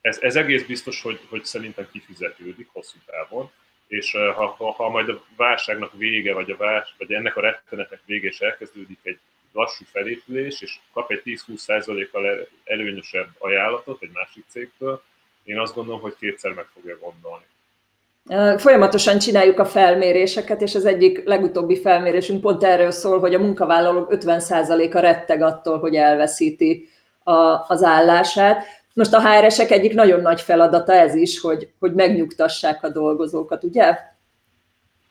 Ez, 0.00 0.18
ez 0.20 0.36
egész 0.36 0.62
biztos, 0.66 1.02
hogy, 1.02 1.20
hogy 1.28 1.44
szerintem 1.44 1.88
kifizetődik 1.92 2.68
hosszú 2.72 2.98
távon, 3.06 3.50
és 3.86 4.12
ha, 4.12 4.46
ha, 4.46 4.72
ha 4.72 4.88
majd 4.88 5.08
a 5.08 5.24
válságnak 5.36 5.92
vége, 5.92 6.34
vagy, 6.34 6.50
a 6.50 6.56
vás, 6.56 6.94
vagy 6.98 7.12
ennek 7.12 7.36
a 7.36 7.40
rettenetnek 7.40 8.00
vége, 8.04 8.28
és 8.28 8.40
elkezdődik 8.40 8.98
egy 9.02 9.18
lassú 9.52 9.84
felépülés, 9.92 10.60
és 10.60 10.78
kap 10.92 11.10
egy 11.10 11.22
10-20%-kal 11.24 12.48
előnyösebb 12.64 13.28
ajánlatot 13.38 14.02
egy 14.02 14.10
másik 14.12 14.44
cégtől, 14.48 15.02
én 15.44 15.58
azt 15.58 15.74
gondolom, 15.74 16.00
hogy 16.00 16.14
kétszer 16.18 16.52
meg 16.52 16.66
fogja 16.74 16.98
gondolni. 16.98 17.44
Folyamatosan 18.60 19.18
csináljuk 19.18 19.58
a 19.58 19.64
felméréseket, 19.64 20.60
és 20.60 20.74
az 20.74 20.84
egyik 20.84 21.24
legutóbbi 21.24 21.80
felmérésünk 21.80 22.40
pont 22.40 22.64
erről 22.64 22.90
szól, 22.90 23.20
hogy 23.20 23.34
a 23.34 23.38
munkavállalók 23.38 24.08
50%-a 24.10 24.98
retteg 24.98 25.42
attól, 25.42 25.78
hogy 25.78 25.94
elveszíti 25.94 26.88
a, 27.22 27.64
az 27.68 27.82
állását. 27.82 28.64
Most 28.94 29.12
a 29.12 29.20
HR-esek 29.20 29.70
egyik 29.70 29.94
nagyon 29.94 30.20
nagy 30.20 30.40
feladata 30.40 30.92
ez 30.92 31.14
is, 31.14 31.40
hogy, 31.40 31.72
hogy 31.78 31.92
megnyugtassák 31.92 32.84
a 32.84 32.88
dolgozókat, 32.88 33.64
ugye? 33.64 33.98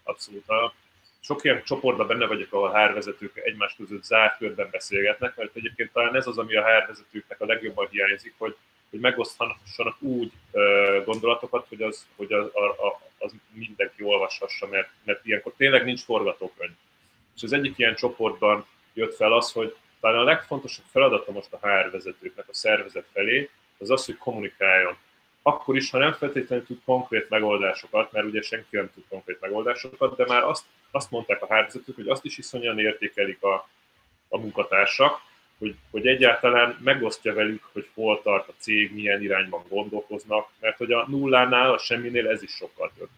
Abszolút. 0.04 0.44
Sok 1.20 1.44
ilyen 1.44 1.64
csoportban 1.64 2.08
benne 2.08 2.26
vagyok, 2.26 2.54
ahol 2.54 2.70
HR 2.70 2.94
vezetők 2.94 3.38
egymás 3.38 3.76
között 3.78 4.04
zárt 4.04 4.38
körben 4.38 4.68
beszélgetnek, 4.72 5.36
mert 5.36 5.56
egyébként 5.56 5.92
talán 5.92 6.16
ez 6.16 6.28
az, 6.28 6.38
ami 6.38 6.56
a 6.56 6.66
HR 6.66 6.88
vezetőknek 6.88 7.42
a 7.42 7.46
legjobban 7.46 7.88
hiányzik, 7.90 8.34
hogy 8.38 8.56
hogy 8.90 9.00
megoszthassanak 9.00 10.02
úgy 10.02 10.32
gondolatokat, 11.06 11.66
hogy 11.68 11.82
az, 11.82 12.06
hogy 12.16 12.34
az, 12.34 12.46
a, 12.56 13.02
az 13.18 13.34
mindenki 13.54 14.04
olvashassa, 14.04 14.68
mert, 14.68 14.90
mert 15.04 15.26
ilyenkor 15.26 15.54
tényleg 15.58 15.84
nincs 15.84 16.04
forgatókönyv. 16.04 16.72
És 17.36 17.44
az 17.44 17.54
egyik 17.54 17.78
ilyen 17.78 17.96
csoportban 17.96 18.66
jött 18.94 19.16
fel 19.16 19.34
az, 19.34 19.52
hogy 19.52 19.76
talán 20.02 20.20
a 20.20 20.24
legfontosabb 20.24 20.86
feladata 20.92 21.32
most 21.32 21.54
a 21.54 21.68
HR 21.68 21.92
vezetőknek 21.92 22.48
a 22.50 22.54
szervezet 22.54 23.06
felé, 23.14 23.50
az 23.78 23.90
az, 23.90 24.06
hogy 24.06 24.18
kommunikáljon. 24.18 24.98
Akkor 25.42 25.76
is, 25.76 25.90
ha 25.90 25.98
nem 25.98 26.14
feltétlenül 26.14 26.66
tud 26.66 26.80
konkrét 26.86 27.30
megoldásokat, 27.30 28.12
mert 28.12 28.26
ugye 28.26 28.42
senki 28.42 28.76
nem 28.76 28.92
tud 28.94 29.04
konkrét 29.10 29.40
megoldásokat, 29.40 30.16
de 30.16 30.26
már 30.26 30.44
azt, 30.44 30.64
azt 30.92 31.12
mondták 31.12 31.42
a 31.42 31.46
HR 31.46 31.64
vezetők, 31.64 31.96
hogy 31.96 32.08
azt 32.08 32.26
is 32.26 32.38
iszonyan 32.38 32.80
értékelik 32.80 33.44
a, 33.44 33.68
a 34.30 34.38
munkatársak, 34.38 35.22
hogy, 35.60 35.76
hogy 35.92 36.08
egyáltalán 36.08 36.78
megosztja 36.84 37.34
velük, 37.34 37.64
hogy 37.74 37.88
hol 37.94 38.22
tart 38.22 38.48
a 38.48 38.54
cég, 38.58 38.94
milyen 38.94 39.22
irányban 39.22 39.64
gondolkoznak, 39.70 40.50
mert 40.60 40.78
hogy 40.78 40.92
a 40.92 41.06
nullánál, 41.08 41.74
a 41.74 41.78
semminél 41.78 42.28
ez 42.28 42.44
is 42.44 42.52
sokkal 42.52 42.92
több. 42.98 43.10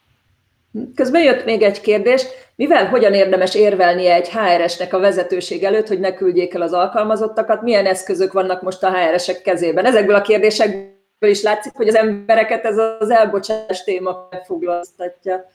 Közben 0.95 1.23
jött 1.23 1.45
még 1.45 1.61
egy 1.61 1.81
kérdés, 1.81 2.25
mivel 2.55 2.87
hogyan 2.87 3.13
érdemes 3.13 3.55
érvelnie 3.55 4.13
egy 4.13 4.29
HRS-nek 4.29 4.93
a 4.93 4.99
vezetőség 4.99 5.63
előtt, 5.63 5.87
hogy 5.87 5.99
ne 5.99 6.13
küldjék 6.13 6.53
el 6.53 6.61
az 6.61 6.73
alkalmazottakat, 6.73 7.61
milyen 7.61 7.85
eszközök 7.85 8.33
vannak 8.33 8.61
most 8.61 8.83
a 8.83 8.91
HRS-ek 8.91 9.41
kezében? 9.41 9.85
Ezekből 9.85 10.15
a 10.15 10.21
kérdésekből 10.21 11.29
is 11.29 11.41
látszik, 11.41 11.73
hogy 11.73 11.87
az 11.87 11.95
embereket 11.95 12.65
ez 12.65 12.77
az 12.77 13.09
elbocsás 13.09 13.83
téma 13.83 14.29
foglalkoztatja. 14.45 15.51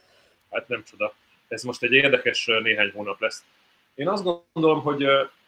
Hát 0.50 0.68
nem 0.68 0.83
csoda. 0.90 1.14
Ez 1.54 1.62
most 1.62 1.82
egy 1.82 1.92
érdekes 1.92 2.46
néhány 2.46 2.90
hónap 2.94 3.20
lesz. 3.20 3.44
Én 3.94 4.08
azt 4.08 4.25
gondolom, 4.25 4.82
hogy 4.82 5.06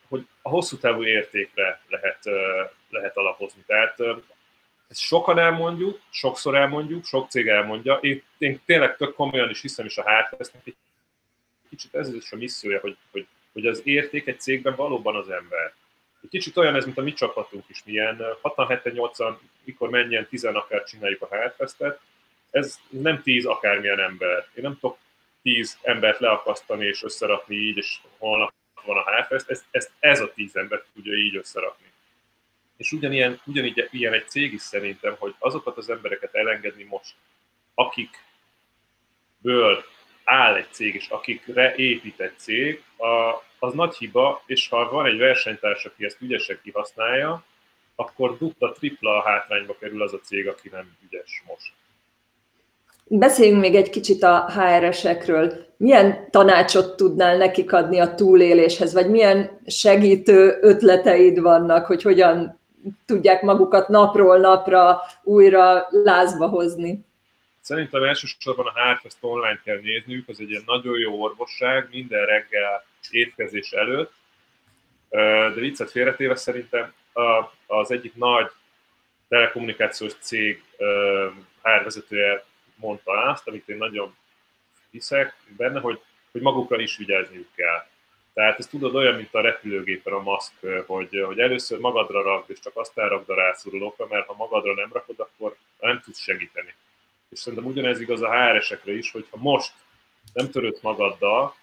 hogy 0.08 0.26
a 0.42 0.48
hosszú 0.48 0.76
távú 0.76 1.04
értékre 1.04 1.80
lehet, 1.88 2.18
lehet 2.90 3.16
alapozni. 3.16 3.62
Tehát 3.66 3.98
ezt 4.88 5.00
sokan 5.00 5.38
elmondjuk, 5.38 6.00
sokszor 6.10 6.54
elmondjuk, 6.54 7.04
sok 7.04 7.30
cég 7.30 7.48
elmondja. 7.48 7.94
Én, 7.94 8.22
én 8.38 8.60
tényleg 8.64 8.96
tök 8.96 9.14
komolyan 9.14 9.50
is 9.50 9.60
hiszem 9.60 9.86
is 9.86 9.98
a 9.98 10.08
hátfesznek, 10.08 10.62
egy 10.64 10.76
kicsit 11.68 11.94
ez 11.94 12.14
is 12.14 12.32
a 12.32 12.36
missziója, 12.36 12.80
hogy, 12.80 12.96
hogy, 13.10 13.26
hogy 13.52 13.66
az 13.66 13.80
érték 13.84 14.26
egy 14.26 14.40
cégben 14.40 14.75
valóban 14.75 15.16
az 15.16 15.30
ember. 15.30 15.75
Egy 16.22 16.28
kicsit 16.28 16.56
olyan 16.56 16.75
ez, 16.75 16.84
mint 16.84 16.98
a 16.98 17.02
mi 17.02 17.12
csapatunk 17.12 17.64
is, 17.68 17.82
milyen 17.84 18.22
6-7-8-an, 18.42 19.36
mikor 19.64 19.90
menjen, 19.90 20.26
10 20.26 20.44
akár 20.44 20.84
csináljuk 20.84 21.22
a 21.22 21.28
hátfesztet, 21.30 22.00
ez 22.50 22.78
nem 22.88 23.22
10 23.22 23.46
akármilyen 23.46 24.00
ember. 24.00 24.48
Én 24.54 24.62
nem 24.62 24.78
tudok 24.80 24.98
10 25.47 25.79
embert 25.83 26.19
leakasztani 26.19 26.87
és 26.87 27.03
összerakni 27.03 27.55
így, 27.55 27.76
és 27.76 27.99
holnap 28.19 28.53
van 28.85 28.97
a 28.97 29.05
HFS, 29.11 29.45
ezt, 29.47 29.65
ezt, 29.71 29.91
ez 29.99 30.21
a 30.21 30.33
tíz 30.33 30.57
ember 30.57 30.85
tudja 30.95 31.15
így 31.15 31.37
összerakni. 31.37 31.87
És 32.76 32.93
ugyanilyen, 32.93 33.41
ugyanígy 33.45 33.88
ilyen 33.91 34.12
egy 34.12 34.29
cég 34.29 34.53
is 34.53 34.61
szerintem, 34.61 35.17
hogy 35.19 35.35
azokat 35.38 35.76
az 35.76 35.91
embereket 35.91 36.35
elengedni 36.35 36.85
most, 36.85 37.15
akikből 37.75 38.25
áll 40.25 40.55
egy 40.55 40.73
cég, 40.73 40.95
és 40.95 41.09
akikre 41.09 41.75
épít 41.75 42.21
egy 42.21 42.38
cég, 42.38 42.83
a, 42.97 43.43
az 43.59 43.73
nagy 43.73 43.97
hiba, 43.97 44.43
és 44.47 44.69
ha 44.69 44.91
van 44.91 45.07
egy 45.07 45.19
versenytárs, 45.19 45.85
aki 45.85 46.05
ezt 46.05 46.21
ügyesen 46.21 46.61
kihasználja, 46.62 47.45
akkor 47.95 48.38
dupla, 48.38 48.73
tripla 48.73 49.17
a 49.17 49.23
hátrányba 49.23 49.76
kerül 49.79 50.03
az 50.03 50.12
a 50.12 50.21
cég, 50.21 50.49
aki 50.49 50.69
nem 50.69 50.97
ügyes 51.05 51.43
most. 51.47 51.73
Beszéljünk 53.08 53.60
még 53.60 53.75
egy 53.75 53.90
kicsit 53.90 54.22
a 54.22 54.50
HR-esekről. 54.50 55.64
Milyen 55.76 56.30
tanácsot 56.30 56.96
tudnál 56.96 57.36
nekik 57.36 57.72
adni 57.72 57.98
a 58.00 58.14
túléléshez, 58.14 58.92
vagy 58.92 59.10
milyen 59.10 59.60
segítő 59.66 60.58
ötleteid 60.60 61.40
vannak, 61.40 61.86
hogy 61.86 62.02
hogyan 62.02 62.58
tudják 63.06 63.42
magukat 63.42 63.88
napról 63.88 64.38
napra 64.38 65.00
újra 65.22 65.86
lázba 65.90 66.46
hozni? 66.48 67.04
Szerintem 67.60 68.02
elsősorban 68.02 68.66
a 68.66 68.72
HR-t 68.72 69.16
online 69.20 69.60
kell 69.64 69.80
nézniük, 69.82 70.28
az 70.28 70.40
egy 70.40 70.50
ilyen 70.50 70.62
nagyon 70.66 70.98
jó 70.98 71.22
orvosság, 71.22 71.88
minden 71.90 72.26
reggel 72.26 72.84
étkezés 73.10 73.70
előtt, 73.70 74.12
de 75.54 75.60
viccet 75.60 75.90
félretéve 75.90 76.36
szerintem 76.36 76.92
az 77.66 77.90
egyik 77.90 78.14
nagy 78.14 78.50
telekommunikációs 79.28 80.12
cég 80.20 80.62
HR 81.62 81.82
vezetője 81.84 82.44
mondta 82.76 83.12
azt, 83.12 83.49
amit 83.49 83.68
én 83.68 83.76
nagyon 83.76 84.16
hiszek 84.90 85.37
benne, 85.56 85.80
hogy, 85.80 86.00
hogy 86.33 86.40
magukra 86.40 86.80
is 86.80 86.97
vigyázniuk 86.97 87.49
kell. 87.54 87.87
Tehát 88.35 88.59
ez 88.59 88.66
tudod 88.66 88.95
olyan, 88.95 89.14
mint 89.14 89.35
a 89.35 89.40
repülőgépen 89.40 90.12
a 90.12 90.23
maszk, 90.23 90.52
hogy, 90.87 91.23
hogy 91.26 91.38
először 91.38 91.78
magadra 91.78 92.23
rakd, 92.23 92.50
és 92.50 92.59
csak 92.61 92.76
aztán 92.76 93.09
rakd 93.09 93.30
a 93.30 93.35
rászorulókra, 93.35 94.06
mert 94.06 94.26
ha 94.26 94.35
magadra 94.35 94.75
nem 94.75 94.92
rakod, 94.92 95.21
akkor 95.21 95.56
nem 95.80 96.00
tudsz 96.04 96.21
segíteni. 96.21 96.75
És 97.28 97.38
szerintem 97.38 97.68
ugyanez 97.68 98.00
igaz 98.00 98.23
a 98.23 98.30
HR-esekre 98.30 98.92
is, 98.92 99.11
hogy 99.11 99.26
ha 99.30 99.37
most 99.37 99.73
nem 100.33 100.50
törődsz 100.50 100.80
magaddal, 100.80 101.54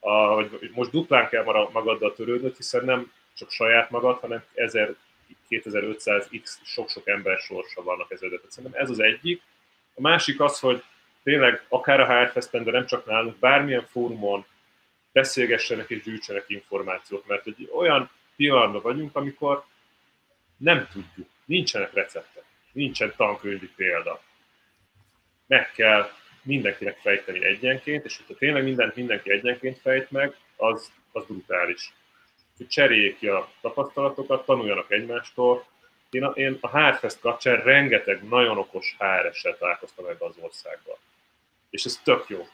a, 0.00 0.34
vagy 0.34 0.70
most 0.74 0.90
duplán 0.90 1.28
kell 1.28 1.44
magaddal 1.72 2.14
törődnöd, 2.14 2.56
hiszen 2.56 2.84
nem 2.84 3.12
csak 3.34 3.50
saját 3.50 3.90
magad, 3.90 4.18
hanem 4.18 4.44
1000, 4.54 4.96
2500x 5.50 6.54
sok-sok 6.62 7.08
ember 7.08 7.38
sorsa 7.38 7.82
vannak 7.82 8.10
ezedet. 8.10 8.44
Szerintem 8.48 8.80
ez 8.82 8.90
az 8.90 9.00
egyik. 9.00 9.42
A 9.94 10.00
másik 10.00 10.40
az, 10.40 10.60
hogy 10.60 10.82
tényleg 11.22 11.64
akár 11.68 12.00
a 12.00 12.20
HR 12.20 12.30
Festen, 12.30 12.64
de 12.64 12.70
nem 12.70 12.86
csak 12.86 13.06
nálunk, 13.06 13.38
bármilyen 13.38 13.86
fórumon 13.90 14.44
beszélgessenek 15.12 15.90
és 15.90 16.02
gyűjtsenek 16.02 16.44
információt, 16.46 17.26
mert 17.26 17.46
egy 17.46 17.70
olyan 17.74 18.10
pillanatban 18.36 18.82
vagyunk, 18.82 19.16
amikor 19.16 19.64
nem 20.56 20.88
tudjuk, 20.92 21.28
nincsenek 21.44 21.92
receptek, 21.92 22.44
nincsen 22.72 23.12
tankönyvi 23.16 23.70
példa. 23.76 24.20
Meg 25.46 25.72
kell 25.72 26.10
mindenkinek 26.42 26.98
fejteni 26.98 27.44
egyenként, 27.44 28.04
és 28.04 28.16
hogyha 28.16 28.34
tényleg 28.34 28.64
mindent 28.64 28.96
mindenki 28.96 29.30
egyenként 29.30 29.78
fejt 29.78 30.10
meg, 30.10 30.36
az, 30.56 30.92
az 31.12 31.24
brutális. 31.26 31.92
Hogy 32.56 32.68
cseréljék 32.68 33.18
ki 33.18 33.28
a 33.28 33.48
tapasztalatokat, 33.60 34.44
tanuljanak 34.44 34.90
egymástól. 34.90 35.66
Én 36.14 36.24
a, 36.24 36.30
én 36.30 36.58
a 36.60 36.68
Hárfest 36.68 37.20
kapcsán 37.20 37.62
rengeteg 37.62 38.28
nagyon 38.28 38.58
okos 38.58 38.96
HR-essel 38.98 39.56
találkoztam 39.58 40.06
ebbe 40.06 40.24
az 40.24 40.36
országban. 40.40 40.96
És 41.70 41.84
ez 41.84 42.00
tök 42.04 42.24
jó. 42.28 42.48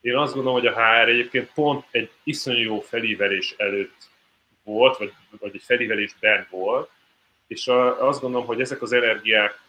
Én 0.00 0.16
azt 0.16 0.34
gondolom, 0.34 0.58
hogy 0.58 0.66
a 0.66 0.74
HR 0.74 1.08
egyébként 1.08 1.52
pont 1.52 1.84
egy 1.90 2.10
iszonyú 2.22 2.62
jó 2.62 2.80
felívelés 2.80 3.54
előtt 3.56 4.10
volt, 4.62 4.96
vagy, 4.96 5.12
vagy 5.40 5.54
egy 5.54 5.62
felívelésben 5.62 6.46
volt, 6.50 6.90
és 7.46 7.68
a, 7.68 8.06
azt 8.08 8.20
gondolom, 8.20 8.46
hogy 8.46 8.60
ezek 8.60 8.82
az 8.82 8.92
energiák, 8.92 9.60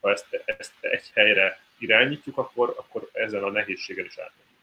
ha 0.00 0.10
ezt, 0.10 0.42
ezt 0.44 0.72
egy 0.80 1.10
helyre 1.14 1.60
irányítjuk, 1.78 2.38
akkor, 2.38 2.74
akkor 2.78 3.08
ezen 3.12 3.42
a 3.42 3.50
nehézségen 3.50 4.04
is 4.04 4.18
átmegyünk. 4.18 4.55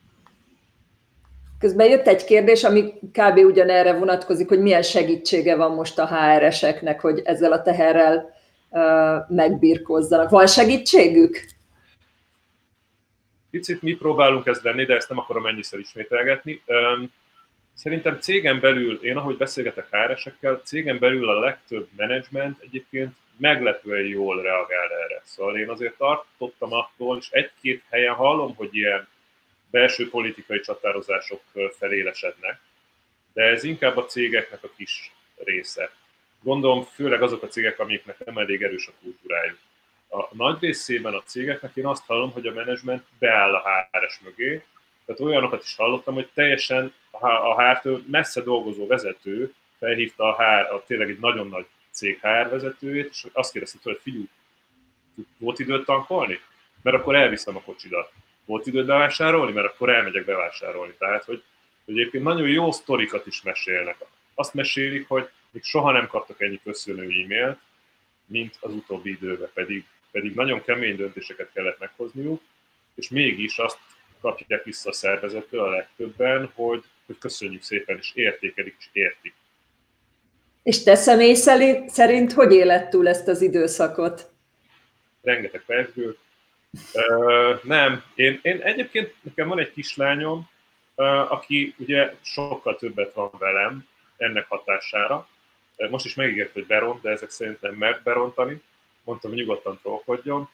Közben 1.64 1.90
jött 1.90 2.08
egy 2.08 2.24
kérdés, 2.24 2.64
ami 2.64 2.94
kb. 3.12 3.38
ugyanerre 3.38 3.94
vonatkozik, 3.94 4.48
hogy 4.48 4.60
milyen 4.60 4.82
segítsége 4.82 5.56
van 5.56 5.72
most 5.72 6.00
a 6.00 6.08
HR-eseknek, 6.08 7.02
hogy 7.02 7.22
ezzel 7.26 7.52
a 7.52 7.62
teherrel 7.62 8.36
uh, 8.70 9.30
megbírkozzanak. 9.30 10.30
Van 10.30 10.48
segítségük? 10.48 11.46
Picit 13.52 13.82
mi 13.82 13.94
próbálunk 13.94 14.46
ezt 14.46 14.64
lenni, 14.64 14.86
de 14.86 14.96
ezt 14.96 15.10
nem 15.10 15.18
akarom 15.18 15.46
ennyiszer 15.46 15.80
ismételgetni. 15.80 16.62
Szerintem 17.74 18.20
cégen 18.20 18.60
belül, 18.60 19.00
én 19.04 19.18
ahogy 19.18 19.38
beszélgetek 19.38 19.88
HR-esekkel, 19.90 20.62
cégen 20.64 21.00
belül 21.00 21.30
a 21.30 21.40
legtöbb 21.40 21.88
menedzsment 21.96 22.62
egyébként 22.62 23.12
meglepően 23.38 24.06
jól 24.06 24.42
reagál 24.42 24.90
erre. 25.04 25.22
Szóval 25.24 25.58
én 25.58 25.70
azért 25.70 25.98
tartottam 25.98 26.74
attól, 26.74 27.18
és 27.18 27.30
egy-két 27.32 27.84
helyen 27.90 28.14
hallom, 28.14 28.56
hogy 28.56 28.70
ilyen 28.72 29.08
belső 29.74 30.10
politikai 30.10 30.60
csatározások 30.60 31.42
felélesednek, 31.78 32.60
de 33.34 33.44
ez 33.44 33.64
inkább 33.64 33.98
a 33.98 34.06
cégeknek 34.06 34.64
a 34.64 34.70
kis 34.76 35.12
része. 35.36 35.92
Gondolom 36.42 36.84
főleg 36.84 37.22
azok 37.22 37.44
a 37.44 37.48
cégek, 37.48 37.80
amiknek 37.80 38.26
nem 38.26 38.38
elég 38.38 38.64
erős 38.64 38.88
a 38.88 38.92
kultúrájuk. 39.02 39.58
A 40.10 40.36
nagy 40.36 40.58
részében 40.60 41.14
a 41.14 41.24
cégeknek 41.24 41.76
én 41.76 41.86
azt 41.86 42.06
hallom, 42.06 42.32
hogy 42.32 42.48
a 42.48 42.54
menedzsment 42.54 43.04
beáll 43.20 43.56
a 43.56 43.90
HRS 43.92 44.20
mögé, 44.20 44.64
tehát 45.06 45.22
olyanokat 45.22 45.64
is 45.64 45.76
hallottam, 45.76 46.14
hogy 46.14 46.30
teljesen 46.34 46.94
a 47.12 47.62
hr 47.62 48.02
messze 48.08 48.42
dolgozó 48.42 48.88
vezető 48.88 49.54
felhívta 49.80 50.24
a 50.24 50.36
HR, 50.36 50.74
a 50.74 50.84
tényleg 50.86 51.10
egy 51.10 51.20
nagyon 51.20 51.48
nagy 51.48 51.66
cég 51.92 52.20
HR 52.22 52.50
vezetőjét, 52.50 53.10
és 53.10 53.28
azt 53.32 53.52
kérdezte 53.52 53.80
hogy 53.84 54.00
figyelj, 54.02 54.28
volt 55.38 55.60
időt 55.60 55.86
tankolni? 55.86 56.40
Mert 56.82 56.98
akkor 56.98 57.16
elviszem 57.16 57.56
a 57.56 57.62
kocsidat. 57.62 58.12
Volt 58.46 58.68
időt 58.68 58.86
bevásárolni? 58.86 59.52
Mert 59.52 59.68
akkor 59.68 59.90
elmegyek 59.90 60.26
bevásárolni. 60.26 60.94
Tehát, 60.98 61.24
hogy, 61.24 61.44
hogy 61.86 62.00
egyébként 62.00 62.24
nagyon 62.24 62.48
jó 62.48 62.72
sztorikat 62.72 63.28
is 63.28 63.42
mesélnek. 63.42 63.98
Azt 64.34 64.54
mesélik, 64.54 65.08
hogy 65.08 65.30
még 65.52 65.64
soha 65.64 65.92
nem 65.92 66.08
kaptak 66.08 66.42
ennyi 66.42 66.60
köszönő 66.64 67.04
e-mailt, 67.04 67.58
mint 68.26 68.58
az 68.60 68.74
utóbbi 68.74 69.10
időben, 69.10 69.50
pedig, 69.54 69.86
pedig 70.12 70.36
nagyon 70.36 70.64
kemény 70.64 70.96
döntéseket 70.96 71.50
kellett 71.54 71.80
meghozniuk, 71.80 72.42
és 72.96 73.10
mégis 73.10 73.58
azt 73.58 73.80
kapják 74.22 74.64
vissza 74.64 74.90
a 74.90 74.94
szervezettől 74.94 75.60
a 75.60 75.70
legtöbben, 75.70 76.52
hogy, 76.54 76.84
hogy 77.06 77.18
köszönjük 77.18 77.62
szépen, 77.62 77.98
és 77.98 78.12
értékelik, 78.14 78.76
és 78.80 78.88
értik. 78.92 79.34
És 80.64 80.84
te 80.84 80.96
személy 80.96 81.34
szerint 81.88 82.34
hogy 82.34 82.52
élet 82.52 82.90
túl 82.90 83.08
ezt 83.08 83.28
az 83.28 83.42
időszakot? 83.42 84.30
Rengeteg 85.22 85.64
percből. 85.66 86.18
Uh, 86.94 87.64
nem, 87.64 88.04
én, 88.16 88.40
én 88.42 88.62
egyébként 88.62 89.16
nekem 89.22 89.48
van 89.48 89.60
egy 89.60 89.72
kislányom, 89.72 90.50
aki 91.30 91.76
ugye 91.78 92.16
sokkal 92.22 92.76
többet 92.76 93.14
van 93.14 93.32
velem 93.40 93.88
ennek 94.18 94.48
hatására. 94.48 95.28
Most 95.90 96.06
is 96.06 96.16
megígért, 96.16 96.54
hogy 96.54 96.66
beront, 96.66 97.02
de 97.02 97.10
ezek 97.10 97.30
szerint 97.30 97.62
nem 97.62 97.74
mert 97.74 98.04
berontani. 98.04 98.62
Mondtam, 99.04 99.32
hogy 99.32 99.40
nyugodtan 99.40 99.80
trollkodjon. 99.82 100.50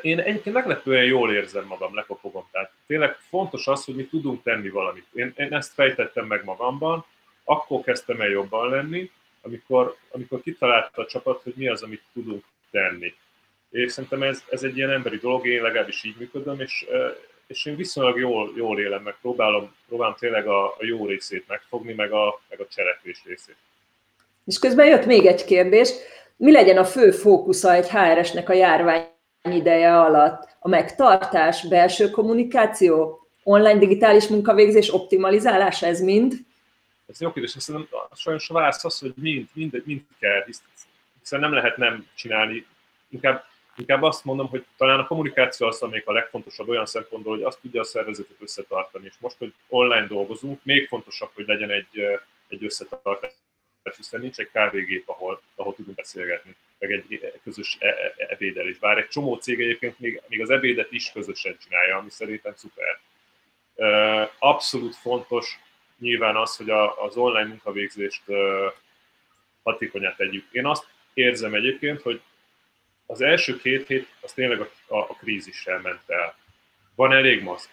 Én 0.00 0.18
egyébként 0.18 0.54
meglepően 0.54 1.04
jól 1.04 1.32
érzem 1.32 1.64
magam, 1.64 1.94
lekopogom. 1.94 2.48
Tehát 2.50 2.72
tényleg 2.86 3.16
fontos 3.28 3.66
az, 3.66 3.84
hogy 3.84 3.94
mi 3.94 4.06
tudunk 4.06 4.42
tenni 4.42 4.68
valamit. 4.68 5.06
Én, 5.12 5.32
én 5.36 5.54
ezt 5.54 5.72
fejtettem 5.72 6.26
meg 6.26 6.44
magamban, 6.44 7.04
akkor 7.44 7.80
kezdtem 7.80 8.20
el 8.20 8.28
jobban 8.28 8.70
lenni, 8.70 9.10
amikor, 9.42 9.96
amikor 10.10 10.40
kitalálta 10.42 11.02
a 11.02 11.06
csapat, 11.06 11.42
hogy 11.42 11.52
mi 11.56 11.68
az, 11.68 11.82
amit 11.82 12.02
tudunk 12.12 12.44
tenni. 12.70 13.14
És 13.76 13.92
szerintem 13.92 14.22
ez, 14.22 14.42
ez 14.50 14.62
egy 14.62 14.76
ilyen 14.76 14.90
emberi 14.90 15.16
dolog, 15.16 15.46
én 15.46 15.62
legalábbis 15.62 16.04
így 16.04 16.16
működöm, 16.18 16.60
és, 16.60 16.86
és 17.46 17.66
én 17.66 17.76
viszonylag 17.76 18.18
jól, 18.18 18.52
jól 18.56 18.80
élem, 18.80 19.02
meg 19.02 19.16
próbálom, 19.20 19.74
próbálom 19.88 20.14
tényleg 20.18 20.46
a, 20.46 20.66
a 20.66 20.84
jó 20.84 21.06
részét 21.06 21.44
megfogni, 21.48 21.92
meg 21.92 22.12
a, 22.12 22.40
meg 22.48 22.60
a 22.60 22.66
cselekvés 22.74 23.22
részét. 23.24 23.56
És 24.44 24.58
közben 24.58 24.86
jött 24.86 25.06
még 25.06 25.26
egy 25.26 25.44
kérdés, 25.44 25.90
mi 26.36 26.52
legyen 26.52 26.76
a 26.76 26.84
fő 26.84 27.10
fókusza 27.10 27.72
egy 27.72 27.88
HRS-nek 27.88 28.48
a 28.48 28.52
járvány 28.52 29.08
ideje 29.42 30.00
alatt? 30.00 30.48
A 30.58 30.68
megtartás, 30.68 31.68
belső 31.68 32.10
kommunikáció, 32.10 33.26
online 33.42 33.78
digitális 33.78 34.26
munkavégzés 34.26 34.94
optimalizálása, 34.94 35.86
ez 35.86 36.00
mind? 36.00 36.34
Ez 37.06 37.20
jó 37.20 37.32
kérdés, 37.32 37.54
szerintem 37.58 38.00
sajnos 38.14 38.50
a 38.50 38.54
válasz 38.54 38.84
az, 38.84 38.98
hogy 38.98 39.12
mind, 39.16 39.48
mind, 39.52 39.82
mind 39.84 40.00
kell, 40.18 40.44
hiszen 41.20 41.40
nem 41.40 41.52
lehet 41.52 41.76
nem 41.76 42.06
csinálni. 42.14 42.66
Inkább, 43.08 43.44
inkább 43.76 44.02
azt 44.02 44.24
mondom, 44.24 44.48
hogy 44.48 44.64
talán 44.76 44.98
a 44.98 45.06
kommunikáció 45.06 45.66
az, 45.66 45.82
amelyik 45.82 46.06
a 46.06 46.12
legfontosabb 46.12 46.68
olyan 46.68 46.86
szempontból, 46.86 47.34
hogy 47.34 47.44
azt 47.44 47.60
tudja 47.60 47.80
a 47.80 47.84
szervezetet 47.84 48.36
összetartani. 48.40 49.04
És 49.04 49.14
most, 49.18 49.36
hogy 49.38 49.52
online 49.68 50.06
dolgozunk, 50.06 50.60
még 50.62 50.88
fontosabb, 50.88 51.30
hogy 51.34 51.46
legyen 51.46 51.70
egy, 51.70 52.20
egy 52.48 52.64
összetartás, 52.64 53.32
hiszen 53.96 54.20
nincs 54.20 54.38
egy 54.38 54.50
kávégép, 54.52 55.08
ahol, 55.08 55.40
ahol 55.54 55.74
tudunk 55.74 55.96
beszélgetni, 55.96 56.56
meg 56.78 56.92
egy 56.92 57.32
közös 57.42 57.76
e, 57.80 57.88
e, 57.88 58.14
ebédelés. 58.16 58.78
Bár 58.78 58.98
egy 58.98 59.08
csomó 59.08 59.34
cég 59.34 59.60
egyébként 59.60 59.98
még, 59.98 60.22
még 60.28 60.40
az 60.40 60.50
ebédet 60.50 60.92
is 60.92 61.12
közösen 61.12 61.56
csinálja, 61.62 61.96
ami 61.96 62.10
szerintem 62.10 62.54
szuper. 62.56 63.00
Abszolút 64.38 64.94
fontos 64.94 65.58
nyilván 65.98 66.36
az, 66.36 66.56
hogy 66.56 66.70
a, 66.70 67.02
az 67.04 67.16
online 67.16 67.48
munkavégzést 67.48 68.22
hatékonyát 69.62 70.16
tegyük. 70.16 70.44
Én 70.50 70.66
azt 70.66 70.86
érzem 71.14 71.54
egyébként, 71.54 72.02
hogy 72.02 72.20
az 73.06 73.20
első 73.20 73.56
két 73.56 73.86
hét 73.86 74.08
az 74.20 74.32
tényleg 74.32 74.60
a, 74.60 74.94
a, 74.94 74.98
a 74.98 75.16
krízissel 75.20 75.80
ment 75.80 76.02
el. 76.06 76.34
Van 76.94 77.12
elég 77.12 77.42
maszk, 77.42 77.70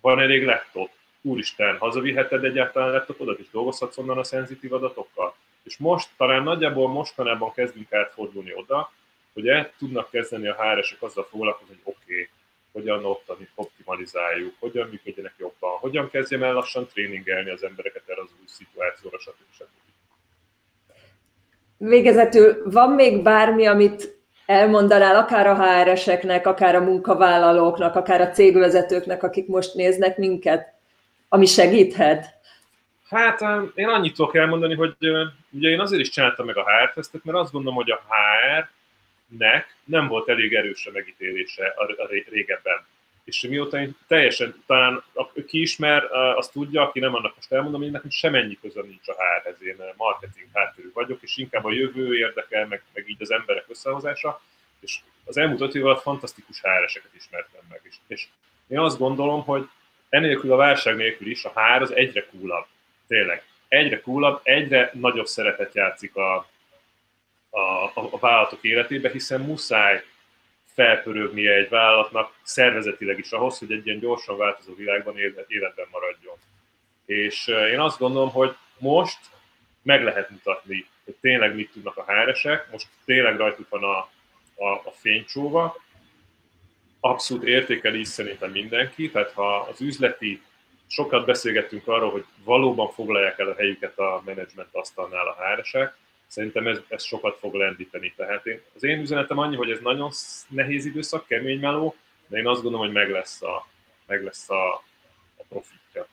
van 0.00 0.20
elég 0.20 0.44
laptop, 0.44 0.90
úristen, 1.20 1.78
hazaviheted 1.78 2.44
egyáltalán 2.44 2.92
laptopodat, 2.92 3.38
és 3.38 3.50
dolgozhatsz 3.50 3.98
onnan 3.98 4.18
a 4.18 4.24
szenzitív 4.24 4.72
adatokkal. 4.72 5.34
És 5.62 5.76
most, 5.76 6.08
talán 6.16 6.42
nagyjából 6.42 6.88
mostanában 6.88 7.52
kezdünk 7.52 7.92
átfordulni 7.92 8.54
oda, 8.54 8.92
hogy 9.32 9.48
el 9.48 9.72
tudnak 9.78 10.10
kezdeni 10.10 10.48
a 10.48 10.62
HR-esek 10.62 11.02
azzal 11.02 11.26
foglalkozni, 11.30 11.74
hogy 11.82 11.94
oké, 11.94 12.12
okay, 12.12 12.28
hogyan 12.72 13.16
optimalizáljuk, 13.54 14.54
hogyan 14.58 14.88
működjenek 14.88 15.34
jobban, 15.38 15.78
hogyan 15.78 16.10
kezdjem 16.10 16.42
el 16.42 16.52
lassan 16.52 16.86
tréningelni 16.86 17.50
az 17.50 17.62
embereket 17.62 18.02
erre 18.06 18.20
az 18.20 18.30
új 18.40 18.46
szituációra, 18.46 19.18
stb. 19.18 19.64
Végezetül 21.76 22.70
van 22.70 22.90
még 22.90 23.22
bármi, 23.22 23.66
amit 23.66 24.23
elmondanál 24.46 25.16
akár 25.16 25.46
a 25.46 25.54
HR-eseknek, 25.54 26.46
akár 26.46 26.74
a 26.74 26.80
munkavállalóknak, 26.80 27.96
akár 27.96 28.20
a 28.20 28.30
cégvezetőknek, 28.30 29.22
akik 29.22 29.46
most 29.46 29.74
néznek 29.74 30.16
minket, 30.16 30.74
ami 31.28 31.46
segíthet? 31.46 32.32
Hát 33.08 33.40
én 33.74 33.88
annyit 33.88 34.14
tudok 34.14 34.36
elmondani, 34.36 34.74
hogy 34.74 34.96
ugye 35.50 35.68
én 35.68 35.80
azért 35.80 36.00
is 36.00 36.08
csináltam 36.08 36.46
meg 36.46 36.56
a 36.56 36.64
HR-tesztet, 36.64 37.24
mert 37.24 37.38
azt 37.38 37.52
gondolom, 37.52 37.76
hogy 37.76 37.90
a 37.90 38.02
HR 38.08 38.68
nek 39.38 39.76
nem 39.84 40.08
volt 40.08 40.28
elég 40.28 40.54
erős 40.54 40.86
a 40.86 40.90
megítélése 40.92 41.74
a 41.76 42.08
régebben. 42.30 42.86
És 43.24 43.40
mióta 43.40 43.80
én 43.80 43.96
teljesen, 44.06 44.62
talán 44.66 45.02
ki 45.46 45.60
ismer, 45.60 46.04
azt 46.12 46.52
tudja, 46.52 46.82
aki 46.82 47.00
nem 47.00 47.14
annak 47.14 47.34
most 47.34 47.52
elmondom, 47.52 47.80
hogy 47.80 47.90
nekem 47.90 48.10
semennyi 48.10 48.58
közöm 48.60 48.86
nincs 48.86 49.08
a 49.08 49.12
HR-hez, 49.12 49.62
én 49.62 49.76
marketing 49.96 50.48
hátterű 50.52 50.90
vagyok, 50.92 51.22
és 51.22 51.36
inkább 51.36 51.64
a 51.64 51.72
jövő 51.72 52.16
érdekel, 52.16 52.66
meg, 52.66 52.82
meg 52.92 53.08
így 53.08 53.22
az 53.22 53.30
emberek 53.30 53.64
összehozása, 53.68 54.40
és 54.80 55.00
az 55.24 55.36
elmúlt 55.36 55.60
öt 55.60 55.74
év 55.74 55.84
fantasztikus 56.02 56.60
HR-eseket 56.60 57.14
ismertem 57.14 57.60
meg. 57.68 57.80
És, 57.82 57.94
és 58.06 58.26
én 58.68 58.78
azt 58.78 58.98
gondolom, 58.98 59.44
hogy 59.44 59.68
enélkül 60.08 60.52
a 60.52 60.56
válság 60.56 60.96
nélkül 60.96 61.30
is 61.30 61.44
a 61.44 61.52
HR 61.54 61.82
az 61.82 61.92
egyre 61.92 62.26
coolabb. 62.26 62.66
Tényleg. 63.06 63.44
Egyre 63.68 64.00
coolabb, 64.00 64.40
egyre 64.42 64.90
nagyobb 64.94 65.26
szerepet 65.26 65.74
játszik 65.74 66.16
a, 66.16 66.36
a, 67.50 67.60
a, 67.84 67.92
a 67.94 68.18
vállalatok 68.18 68.62
életébe, 68.62 69.10
hiszen 69.10 69.40
muszáj 69.40 70.04
felpörögnie 70.74 71.52
egy 71.52 71.68
vállalatnak 71.68 72.32
szervezetileg 72.42 73.18
is 73.18 73.30
ahhoz, 73.30 73.58
hogy 73.58 73.72
egy 73.72 73.86
ilyen 73.86 73.98
gyorsan 73.98 74.36
változó 74.36 74.74
világban 74.74 75.18
életben 75.46 75.86
maradjon. 75.90 76.36
És 77.06 77.46
én 77.46 77.80
azt 77.80 77.98
gondolom, 77.98 78.30
hogy 78.30 78.56
most 78.78 79.18
meg 79.82 80.02
lehet 80.02 80.30
mutatni, 80.30 80.86
hogy 81.04 81.14
tényleg 81.20 81.54
mit 81.54 81.70
tudnak 81.72 81.96
a 81.96 82.04
háresek, 82.06 82.70
most 82.70 82.86
tényleg 83.04 83.36
rajtuk 83.36 83.68
van 83.68 83.82
a, 83.84 83.98
a, 84.64 84.68
a 84.68 84.92
fénycsóva, 85.00 85.76
abszolút 87.00 87.44
értékeli 87.44 88.00
is 88.00 88.08
szerintem 88.08 88.50
mindenki, 88.50 89.10
tehát 89.10 89.32
ha 89.32 89.56
az 89.56 89.80
üzleti, 89.80 90.42
sokat 90.86 91.26
beszélgettünk 91.26 91.88
arról, 91.88 92.10
hogy 92.10 92.24
valóban 92.44 92.92
foglalják 92.92 93.38
el 93.38 93.48
a 93.48 93.54
helyüket 93.54 93.98
a 93.98 94.22
menedzsment 94.24 94.68
asztalnál 94.72 95.26
a 95.26 95.36
háresek, 95.38 95.96
szerintem 96.34 96.66
ez, 96.66 96.78
ez 96.88 97.02
sokat 97.02 97.38
fog 97.38 97.54
lendíteni. 97.54 98.14
Tehát 98.16 98.46
én, 98.46 98.60
az 98.74 98.84
én 98.84 99.00
üzenetem 99.00 99.38
annyi, 99.38 99.56
hogy 99.56 99.70
ez 99.70 99.78
nagyon 99.82 100.10
nehéz 100.48 100.84
időszak, 100.84 101.26
kemény 101.26 101.60
meló, 101.60 101.94
de 102.26 102.38
én 102.38 102.46
azt 102.46 102.62
gondolom, 102.62 102.86
hogy 102.86 102.94
meg 102.94 103.10
lesz 103.10 103.42
a, 103.42 103.66
meg 104.06 104.22
lesz 104.22 104.50
a, 104.50 104.72
a 105.36 105.44
profitja. 105.48 106.06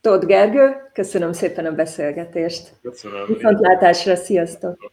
Tóth 0.00 0.26
Gergő, 0.26 0.90
köszönöm 0.92 1.32
szépen 1.32 1.66
a 1.66 1.72
beszélgetést. 1.72 2.72
Köszönöm. 2.82 3.26
Viszontlátásra, 3.26 4.16
sziasztok! 4.16 4.92